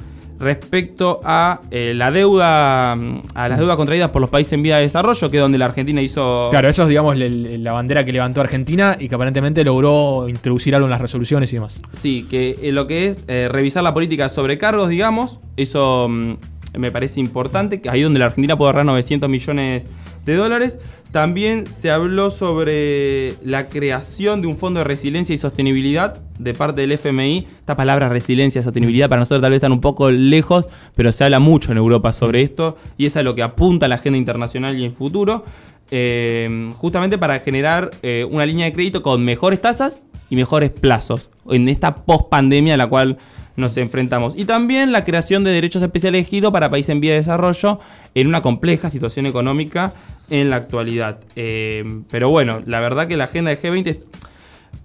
respecto 0.43 1.21
a 1.23 1.61
eh, 1.71 1.93
la 1.95 2.11
deuda, 2.11 2.95
mm, 2.95 3.21
a 3.33 3.49
las 3.49 3.57
deudas 3.57 3.77
contraídas 3.77 4.11
por 4.11 4.21
los 4.21 4.29
países 4.29 4.53
en 4.53 4.63
vía 4.63 4.77
de 4.77 4.83
desarrollo, 4.83 5.31
que 5.31 5.37
es 5.37 5.41
donde 5.41 5.57
la 5.57 5.65
Argentina 5.65 6.01
hizo 6.01 6.49
Claro, 6.51 6.69
eso 6.69 6.83
es, 6.83 6.89
digamos, 6.89 7.17
la 7.17 7.71
bandera 7.71 8.03
que 8.03 8.11
levantó 8.11 8.41
Argentina 8.41 8.95
y 8.99 9.09
que 9.09 9.15
aparentemente 9.15 9.63
logró 9.63 10.29
introducir 10.29 10.75
algo 10.75 10.85
en 10.85 10.91
las 10.91 11.01
resoluciones 11.01 11.51
y 11.53 11.55
demás. 11.55 11.79
Sí, 11.93 12.27
que 12.29 12.57
eh, 12.61 12.71
lo 12.71 12.87
que 12.87 13.07
es 13.07 13.25
eh, 13.27 13.49
revisar 13.49 13.83
la 13.83 13.93
política 13.93 14.23
de 14.23 14.29
sobrecargos, 14.29 14.89
digamos, 14.89 15.39
eso 15.57 16.07
mm, 16.09 16.33
me 16.77 16.91
parece 16.91 17.19
importante, 17.19 17.81
que 17.81 17.89
ahí 17.89 18.01
donde 18.01 18.19
la 18.19 18.25
Argentina 18.25 18.57
puede 18.57 18.69
ahorrar 18.69 18.85
900 18.85 19.29
millones 19.29 19.83
de 20.25 20.35
dólares. 20.35 20.79
También 21.13 21.67
se 21.71 21.91
habló 21.91 22.31
sobre 22.31 23.35
la 23.45 23.67
creación 23.67 24.41
de 24.41 24.47
un 24.47 24.57
fondo 24.57 24.79
de 24.79 24.83
resiliencia 24.83 25.35
y 25.35 25.37
sostenibilidad 25.37 26.23
de 26.39 26.55
parte 26.55 26.81
del 26.81 26.91
FMI. 26.93 27.45
Esta 27.59 27.75
palabra 27.75 28.09
resiliencia 28.09 28.59
y 28.59 28.63
sostenibilidad 28.63 29.09
para 29.09 29.19
nosotros 29.19 29.43
tal 29.43 29.51
vez 29.51 29.57
están 29.57 29.73
un 29.73 29.79
poco 29.79 30.09
lejos, 30.09 30.65
pero 30.95 31.11
se 31.11 31.23
habla 31.23 31.37
mucho 31.37 31.71
en 31.71 31.77
Europa 31.77 32.13
sobre 32.13 32.41
esto 32.41 32.79
y 32.97 33.05
es 33.05 33.15
a 33.15 33.21
lo 33.21 33.35
que 33.35 33.43
apunta 33.43 33.87
la 33.87 33.93
agenda 33.93 34.17
internacional 34.17 34.75
y 34.75 34.85
el 34.85 34.91
futuro. 34.91 35.45
eh, 35.91 36.69
justamente 36.77 37.19
para 37.19 37.39
generar 37.41 37.91
eh, 38.01 38.25
una 38.31 38.47
línea 38.47 38.65
de 38.65 38.73
crédito 38.73 39.03
con 39.03 39.23
mejores 39.23 39.61
tasas 39.61 40.05
y 40.31 40.35
mejores 40.35 40.71
plazos 40.71 41.29
en 41.47 41.69
esta 41.69 41.93
post-pandemia 41.93 42.73
a 42.73 42.77
la 42.77 42.87
cual 42.87 43.17
nos 43.55 43.77
enfrentamos. 43.77 44.33
Y 44.37 44.45
también 44.45 44.91
la 44.91 45.05
creación 45.05 45.43
de 45.43 45.51
derechos 45.51 45.81
especiales 45.81 46.19
elegidos 46.19 46.51
para 46.51 46.69
países 46.69 46.89
en 46.89 46.99
vía 46.99 47.11
de 47.11 47.17
desarrollo 47.17 47.79
en 48.15 48.27
una 48.27 48.41
compleja 48.41 48.89
situación 48.89 49.25
económica 49.25 49.91
en 50.29 50.49
la 50.49 50.55
actualidad. 50.55 51.19
Eh, 51.35 51.83
pero 52.09 52.29
bueno, 52.29 52.61
la 52.65 52.79
verdad 52.79 53.07
que 53.07 53.17
la 53.17 53.25
agenda 53.25 53.51
de 53.51 53.61
G20 53.61 53.97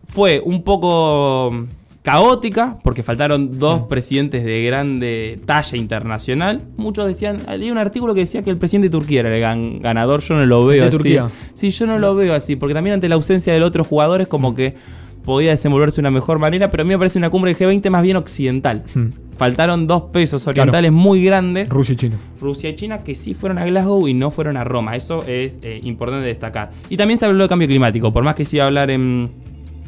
fue 0.07 0.41
un 0.45 0.63
poco 0.63 1.53
caótica 2.03 2.79
porque 2.83 3.03
faltaron 3.03 3.59
dos 3.59 3.83
presidentes 3.83 4.42
de 4.45 4.62
grande 4.64 5.37
talla 5.45 5.77
internacional. 5.77 6.62
Muchos 6.77 7.07
decían, 7.07 7.38
leí 7.59 7.71
un 7.71 7.77
artículo 7.79 8.14
que 8.14 8.21
decía 8.21 8.42
que 8.42 8.51
el 8.51 8.57
presidente 8.57 8.88
de 8.88 8.92
Turquía 8.92 9.21
era 9.21 9.37
el 9.37 9.42
gan- 9.42 9.81
ganador, 9.81 10.23
yo 10.23 10.35
no 10.35 10.47
lo 10.47 10.64
veo 10.64 10.83
de 10.83 10.88
así. 10.88 10.97
Turquía? 10.97 11.31
Sí, 11.55 11.71
yo 11.71 11.87
no 11.87 11.99
lo 11.99 12.14
veo 12.14 12.35
así, 12.35 12.57
porque 12.57 12.73
también 12.75 12.95
ante 12.95 13.09
la 13.09 13.16
ausencia 13.16 13.53
del 13.53 13.62
otro 13.62 13.85
jugador 13.85 14.23
es 14.23 14.29
como 14.29 14.55
que 14.55 14.75
podía 15.29 15.51
desenvolverse 15.51 15.97
de 15.97 16.01
una 16.01 16.11
mejor 16.11 16.38
manera, 16.38 16.69
pero 16.69 16.81
a 16.81 16.85
mí 16.85 16.88
me 16.88 16.97
parece 16.97 17.19
una 17.19 17.29
cumbre 17.29 17.53
de 17.53 17.67
G20 17.67 17.91
más 17.91 18.03
bien 18.03 18.17
occidental. 18.17 18.83
Hmm. 18.95 19.09
Faltaron 19.37 19.87
dos 19.87 20.05
pesos 20.05 20.47
orientales 20.47 20.91
muy 20.91 21.23
grandes. 21.23 21.69
Rusia 21.69 21.93
y 21.93 21.97
China. 21.97 22.17
Rusia 22.41 22.71
y 22.71 22.75
China 22.75 23.05
que 23.05 23.14
sí 23.14 23.35
fueron 23.35 23.59
a 23.59 23.67
Glasgow 23.67 24.09
y 24.09 24.14
no 24.14 24.31
fueron 24.31 24.57
a 24.57 24.64
Roma. 24.64 24.97
Eso 24.97 25.23
es 25.27 25.61
eh, 25.62 25.81
importante 25.85 26.27
destacar. 26.27 26.71
Y 26.88 26.97
también 26.97 27.19
se 27.19 27.27
habló 27.27 27.43
de 27.45 27.49
cambio 27.51 27.69
climático. 27.69 28.11
Por 28.11 28.25
más 28.25 28.37
que 28.37 28.47
se 28.47 28.57
iba 28.57 28.64
a 28.64 28.69
hablar 28.69 28.91
en, 28.91 29.29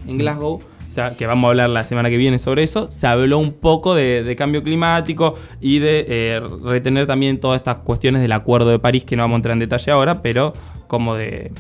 en 0.07 0.19
Glasgow, 0.19 0.57
o 0.57 0.93
sea, 0.93 1.17
que 1.17 1.27
vamos 1.27 1.49
a 1.49 1.51
hablar 1.53 1.71
la 1.71 1.85
semana 1.85 2.11
que 2.11 2.19
viene 2.19 2.39
sobre 2.39 2.63
eso, 2.63 2.91
se 2.91 3.07
habló 3.07 3.39
un 3.39 3.55
poco 3.55 3.95
de, 3.95 4.23
de 4.23 4.37
cambio 4.37 4.63
climático 4.63 5.37
y 5.59 5.79
de 5.79 6.05
eh, 6.07 6.41
retener 6.65 7.07
también 7.07 7.41
todas 7.41 7.61
estas 7.61 7.77
cuestiones 7.77 8.21
del 8.21 8.33
Acuerdo 8.33 8.69
de 8.69 8.79
París, 8.79 9.05
que 9.05 9.17
no 9.17 9.23
vamos 9.23 9.37
a 9.37 9.39
entrar 9.39 9.53
en 9.55 9.61
detalle 9.61 9.91
ahora, 9.91 10.21
pero 10.21 10.53
como 10.87 11.17
de, 11.17 11.51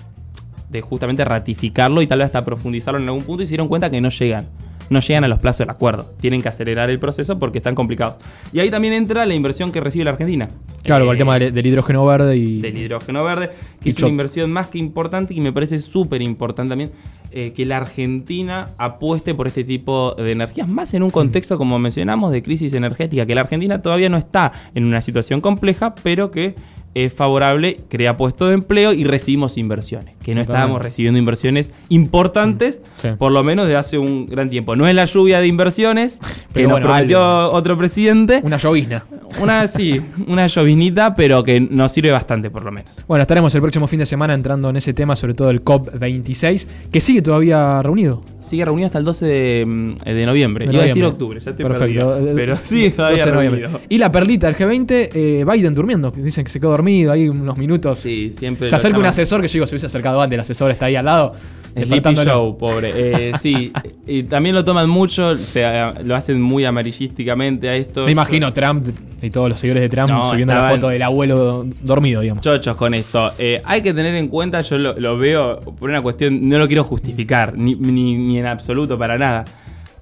de 0.70 0.80
justamente 0.80 1.24
ratificarlo 1.24 2.00
y 2.02 2.06
tal 2.06 2.18
vez 2.20 2.26
hasta 2.26 2.44
profundizarlo 2.44 3.00
en 3.00 3.06
algún 3.08 3.24
punto 3.24 3.42
y 3.42 3.46
se 3.46 3.50
dieron 3.50 3.68
cuenta 3.68 3.90
que 3.90 4.00
no 4.00 4.08
llegan. 4.08 4.46
No 4.88 4.98
llegan 4.98 5.22
a 5.22 5.28
los 5.28 5.38
plazos 5.38 5.58
del 5.60 5.70
acuerdo. 5.70 6.12
Tienen 6.20 6.42
que 6.42 6.48
acelerar 6.48 6.90
el 6.90 6.98
proceso 6.98 7.38
porque 7.38 7.58
están 7.58 7.76
complicados. 7.76 8.16
Y 8.52 8.58
ahí 8.58 8.70
también 8.70 8.92
entra 8.92 9.24
la 9.24 9.34
inversión 9.34 9.70
que 9.70 9.80
recibe 9.80 10.04
la 10.04 10.10
Argentina. 10.10 10.48
Claro, 10.82 11.04
con 11.06 11.12
el 11.14 11.16
Eh, 11.16 11.18
tema 11.20 11.38
del, 11.38 11.54
del 11.54 11.66
hidrógeno 11.66 12.04
verde 12.04 12.36
y. 12.36 12.58
del 12.58 12.76
hidrógeno 12.76 13.22
verde, 13.22 13.50
que 13.80 13.90
es 13.90 13.98
una 13.98 14.08
inversión 14.08 14.50
más 14.50 14.66
que 14.66 14.78
importante 14.78 15.32
y 15.32 15.40
me 15.40 15.52
parece 15.52 15.78
súper 15.78 16.22
importante 16.22 16.70
también 16.70 16.90
eh, 17.30 17.52
que 17.52 17.66
la 17.66 17.76
Argentina 17.76 18.66
apueste 18.78 19.32
por 19.32 19.46
este 19.46 19.62
tipo 19.62 20.16
de 20.18 20.32
energías, 20.32 20.68
más 20.72 20.92
en 20.94 21.04
un 21.04 21.10
contexto, 21.10 21.56
como 21.56 21.78
mencionamos, 21.78 22.32
de 22.32 22.42
crisis 22.42 22.72
energética, 22.72 23.26
que 23.26 23.36
la 23.36 23.42
Argentina 23.42 23.80
todavía 23.82 24.08
no 24.08 24.16
está 24.16 24.50
en 24.74 24.84
una 24.86 25.00
situación 25.02 25.40
compleja, 25.40 25.94
pero 26.02 26.32
que 26.32 26.56
es 26.94 27.14
favorable, 27.14 27.78
crea 27.88 28.16
puestos 28.16 28.48
de 28.48 28.54
empleo 28.54 28.92
y 28.92 29.04
recibimos 29.04 29.56
inversiones, 29.56 30.14
que 30.24 30.34
no 30.34 30.40
estábamos 30.40 30.82
recibiendo 30.82 31.18
inversiones 31.18 31.70
importantes, 31.88 32.82
Sí. 32.96 33.08
por 33.18 33.30
lo 33.30 33.44
menos 33.44 33.68
de 33.68 33.76
hace 33.76 33.96
un 33.98 34.26
gran 34.26 34.50
tiempo. 34.50 34.74
No 34.74 34.88
es 34.88 34.94
la 34.94 35.04
lluvia 35.04 35.40
de 35.40 35.46
inversiones 35.46 36.18
que 36.20 36.26
Pero 36.54 36.68
nos 36.70 36.74
bueno, 36.80 36.88
prometió 36.88 37.50
otro 37.52 37.78
presidente, 37.78 38.40
Una 38.42 38.56
llovizna. 38.56 39.04
una 39.40 39.68
sí, 39.68 40.00
una 40.26 40.46
llovinita, 40.48 41.14
pero 41.14 41.44
que 41.44 41.60
nos 41.60 41.92
sirve 41.92 42.10
bastante 42.10 42.50
por 42.50 42.64
lo 42.64 42.72
menos. 42.72 43.04
Bueno, 43.06 43.22
estaremos 43.22 43.54
el 43.54 43.60
próximo 43.60 43.86
fin 43.86 44.00
de 44.00 44.06
semana 44.06 44.34
entrando 44.34 44.68
en 44.70 44.76
ese 44.76 44.92
tema, 44.92 45.14
sobre 45.14 45.34
todo 45.34 45.50
el 45.50 45.62
COP26, 45.62 46.66
que 46.90 47.00
sigue 47.00 47.22
todavía 47.22 47.80
reunido. 47.82 48.22
Sigue 48.42 48.64
reunido 48.64 48.86
hasta 48.86 48.98
el 48.98 49.04
12 49.04 49.26
de, 49.26 49.64
mm, 49.66 49.88
de 50.04 50.26
noviembre. 50.26 50.66
De 50.66 50.72
Iba 50.72 50.82
a 50.82 50.86
decir 50.86 51.02
noviembre. 51.02 51.24
octubre, 51.24 51.40
ya 51.40 51.50
estoy 51.50 51.64
Perfecto. 51.66 52.08
perdido. 52.08 52.30
Eh, 52.30 52.32
Pero 52.34 52.56
sí, 52.64 52.90
todavía 52.90 53.18
12 53.18 53.30
de 53.30 53.36
noviembre. 53.36 53.60
reunido. 53.60 53.80
Y 53.88 53.98
la 53.98 54.10
perlita 54.10 54.46
del 54.48 54.56
G20, 54.56 55.10
eh, 55.14 55.44
Biden 55.48 55.74
durmiendo. 55.74 56.10
Dicen 56.10 56.44
que 56.44 56.50
se 56.50 56.58
quedó 56.58 56.70
dormido 56.80 57.12
ahí 57.12 57.28
unos 57.28 57.58
minutos. 57.58 57.98
Sí, 57.98 58.32
siempre. 58.32 58.68
se 58.68 58.76
acerca 58.76 58.98
un 58.98 59.06
asesor 59.06 59.40
que 59.40 59.48
yo 59.48 59.52
digo, 59.54 59.66
se 59.66 59.74
hubiese 59.74 59.86
acercado 59.86 60.20
antes, 60.20 60.34
el 60.34 60.40
asesor 60.40 60.70
está 60.70 60.86
ahí 60.86 60.96
al 60.96 61.04
lado. 61.04 61.34
Sleepy. 61.72 62.14
Show, 62.16 62.58
pobre. 62.58 62.92
Eh, 62.96 63.32
sí, 63.40 63.72
y 64.06 64.24
también 64.24 64.56
lo 64.56 64.64
toman 64.64 64.90
mucho, 64.90 65.28
o 65.28 65.36
sea, 65.36 65.94
lo 66.04 66.16
hacen 66.16 66.42
muy 66.42 66.64
amarillísticamente 66.64 67.68
a 67.68 67.76
esto. 67.76 68.06
Me 68.06 68.10
imagino 68.12 68.52
Trump 68.52 68.88
y 69.22 69.30
todos 69.30 69.48
los 69.48 69.60
seguidores 69.60 69.82
de 69.82 69.88
Trump 69.88 70.10
No, 70.10 70.28
subiendo 70.28 70.52
la 70.54 70.68
foto 70.70 70.88
del 70.88 71.02
abuelo 71.02 71.64
dormido, 71.82 72.22
digamos. 72.22 72.42
Chochos 72.42 72.74
con 72.76 72.92
esto. 72.94 73.32
Eh, 73.38 73.62
hay 73.64 73.82
que 73.82 73.94
tener 73.94 74.16
en 74.16 74.26
cuenta, 74.26 74.60
yo 74.62 74.78
lo, 74.78 74.98
lo 74.98 75.16
veo 75.16 75.60
por 75.60 75.90
una 75.90 76.02
cuestión, 76.02 76.48
no 76.48 76.58
lo 76.58 76.66
quiero 76.66 76.82
justificar, 76.82 77.56
ni, 77.56 77.76
ni- 77.76 78.16
ni 78.16 78.38
en 78.40 78.46
absoluto 78.46 78.98
para 78.98 79.16
nada. 79.16 79.44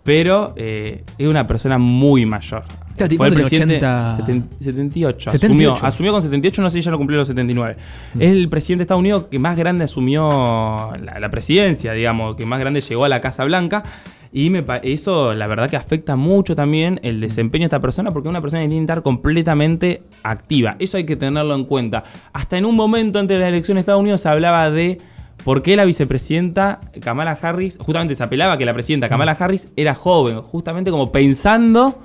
Pero 0.05 0.55
eh, 0.57 1.05
es 1.19 1.29
una 1.29 1.47
persona 1.47 1.77
muy 1.77 2.25
mayor. 2.25 2.62
Claro, 2.99 3.17
Fue 3.17 3.29
el 3.29 3.35
presidente 3.35 3.77
80. 3.77 4.19
seten- 4.19 4.45
78. 4.63 5.31
78. 5.31 5.75
Asumió, 5.75 5.87
asumió 5.87 6.13
con 6.13 6.23
78, 6.23 6.63
no 6.63 6.71
sé 6.71 6.79
si 6.79 6.83
ya 6.83 6.91
lo 6.91 6.99
cumplió 6.99 7.19
los 7.19 7.29
79. 7.29 7.77
Es 8.19 8.31
el 8.31 8.49
presidente 8.49 8.81
de 8.81 8.85
Estados 8.85 9.01
Unidos 9.01 9.27
que 9.31 9.39
más 9.39 9.57
grande 9.57 9.85
asumió 9.85 10.93
la, 11.03 11.19
la 11.19 11.31
presidencia, 11.31 11.93
digamos, 11.93 12.37
que 12.37 12.45
más 12.47 12.61
grande 12.61 12.81
llegó 12.81 13.05
a 13.05 13.09
la 13.09 13.21
Casa 13.21 13.45
Blanca. 13.45 13.83
Y 14.31 14.51
me 14.51 14.63
eso, 14.83 15.33
la 15.35 15.47
verdad, 15.47 15.71
que 15.71 15.77
afecta 15.77 16.15
mucho 16.15 16.55
también 16.55 17.01
el 17.03 17.19
desempeño 17.19 17.63
de 17.63 17.67
esta 17.69 17.81
persona, 17.81 18.11
porque 18.11 18.29
es 18.29 18.31
una 18.31 18.43
persona 18.43 18.61
que 18.63 18.69
tiene 18.69 18.85
que 18.85 18.93
estar 18.93 19.03
completamente 19.03 20.03
activa. 20.23 20.77
Eso 20.79 20.99
hay 20.99 21.05
que 21.05 21.17
tenerlo 21.17 21.55
en 21.55 21.65
cuenta. 21.65 22.05
Hasta 22.35 22.59
en 22.59 22.67
un 22.67 22.77
momento 22.77 23.19
antes 23.19 23.37
de 23.39 23.41
la 23.41 23.49
elección 23.49 23.77
de 23.77 23.81
Estados 23.81 24.03
Unidos 24.03 24.21
se 24.21 24.29
hablaba 24.29 24.71
de 24.71 24.99
por 25.45 25.63
qué 25.63 25.77
la 25.77 25.87
vicepresidenta 25.87 26.79
Kamala 27.01 27.39
Harris, 27.41 27.79
justamente 27.81 28.15
se 28.17 28.23
apelaba 28.23 28.59
que 28.59 28.67
la 28.67 28.75
presidenta 28.75 29.09
Kamala 29.09 29.33
Harris 29.33 29.69
era 29.77 29.95
joven, 29.95 30.43
justamente 30.43 30.91
como 30.91 31.11
pensando 31.11 31.99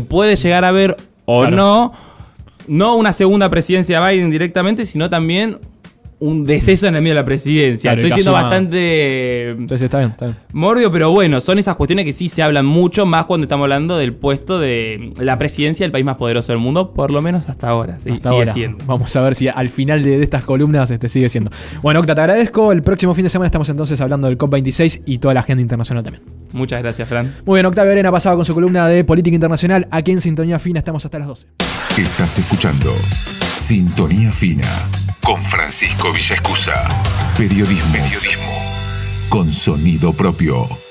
que 0.00 0.06
puede 0.06 0.36
llegar 0.36 0.64
a 0.64 0.68
haber 0.68 0.96
o 1.24 1.40
Claro. 1.40 1.56
no, 1.56 1.92
no 2.68 2.96
una 2.96 3.12
segunda 3.12 3.48
presidencia 3.50 4.00
de 4.00 4.12
Biden 4.12 4.30
directamente, 4.30 4.86
sino 4.86 5.08
también 5.10 5.58
un 6.18 6.44
deceso 6.44 6.86
en 6.86 6.96
el 6.96 7.02
medio 7.02 7.14
de 7.14 7.20
la 7.20 7.24
presidencia. 7.26 7.90
Claro, 7.92 8.00
Estoy 8.06 8.22
siendo 8.22 8.32
bastante 8.32 9.48
Entonces 9.50 9.82
está 9.84 9.98
bien, 9.98 10.10
está 10.10 10.26
bien. 10.26 10.38
mordio, 10.52 10.90
pero 10.90 11.10
bueno, 11.12 11.40
son 11.40 11.58
esas 11.58 11.76
cuestiones 11.76 12.04
que 12.04 12.12
sí 12.12 12.28
se 12.28 12.42
hablan 12.42 12.64
mucho, 12.64 13.04
más 13.06 13.26
cuando 13.26 13.44
estamos 13.44 13.64
hablando 13.64 13.98
del 13.98 14.14
puesto 14.14 14.58
de 14.58 15.12
la 15.18 15.36
presidencia 15.38 15.84
del 15.84 15.92
país 15.92 16.04
más 16.04 16.16
poderoso 16.16 16.52
del 16.52 16.58
mundo, 16.60 16.92
por 16.92 17.10
lo 17.10 17.20
menos 17.20 17.48
hasta 17.48 17.68
ahora. 17.68 17.98
Sí, 18.02 18.10
Hasta 18.10 18.30
sigue 18.30 18.40
ahora. 18.40 18.52
siendo. 18.54 18.84
Vamos 18.86 19.14
a 19.14 19.20
ver 19.22 19.34
si 19.34 19.48
al 19.48 19.68
final 19.68 20.02
de, 20.02 20.18
de 20.18 20.24
estas 20.24 20.42
columnas 20.44 20.90
este 20.90 21.08
sigue 21.08 21.28
siendo. 21.28 21.50
Bueno, 21.82 22.00
Octa, 22.00 22.14
te 22.14 22.20
agradezco. 22.22 22.72
El 22.72 22.82
próximo 22.82 23.12
fin 23.14 23.24
de 23.24 23.30
semana 23.30 23.46
estamos 23.46 23.68
entonces 23.68 24.00
hablando 24.00 24.26
del 24.28 24.38
COP26 24.38 25.02
y 25.06 25.18
toda 25.18 25.34
la 25.34 25.40
agenda 25.40 25.60
internacional 25.60 26.02
también. 26.02 26.22
Muchas 26.52 26.82
gracias, 26.82 27.08
Fran. 27.08 27.30
Muy 27.44 27.56
bien, 27.58 27.66
Octavio 27.66 27.92
Arena 27.92 28.10
pasaba 28.10 28.36
con 28.36 28.44
su 28.44 28.54
columna 28.54 28.88
de 28.88 29.04
política 29.04 29.34
internacional. 29.34 29.86
Aquí 29.90 30.12
en 30.12 30.20
Sintonía 30.20 30.58
Fina 30.58 30.78
estamos 30.78 31.04
hasta 31.04 31.18
las 31.18 31.28
12. 31.28 31.65
Estás 31.96 32.38
escuchando 32.38 32.92
Sintonía 33.56 34.30
Fina 34.30 34.68
con 35.24 35.42
Francisco 35.42 36.12
Villaescusa. 36.12 36.86
Periodismo, 37.38 37.90
periodismo 37.90 38.52
con 39.30 39.50
sonido 39.50 40.12
propio. 40.12 40.85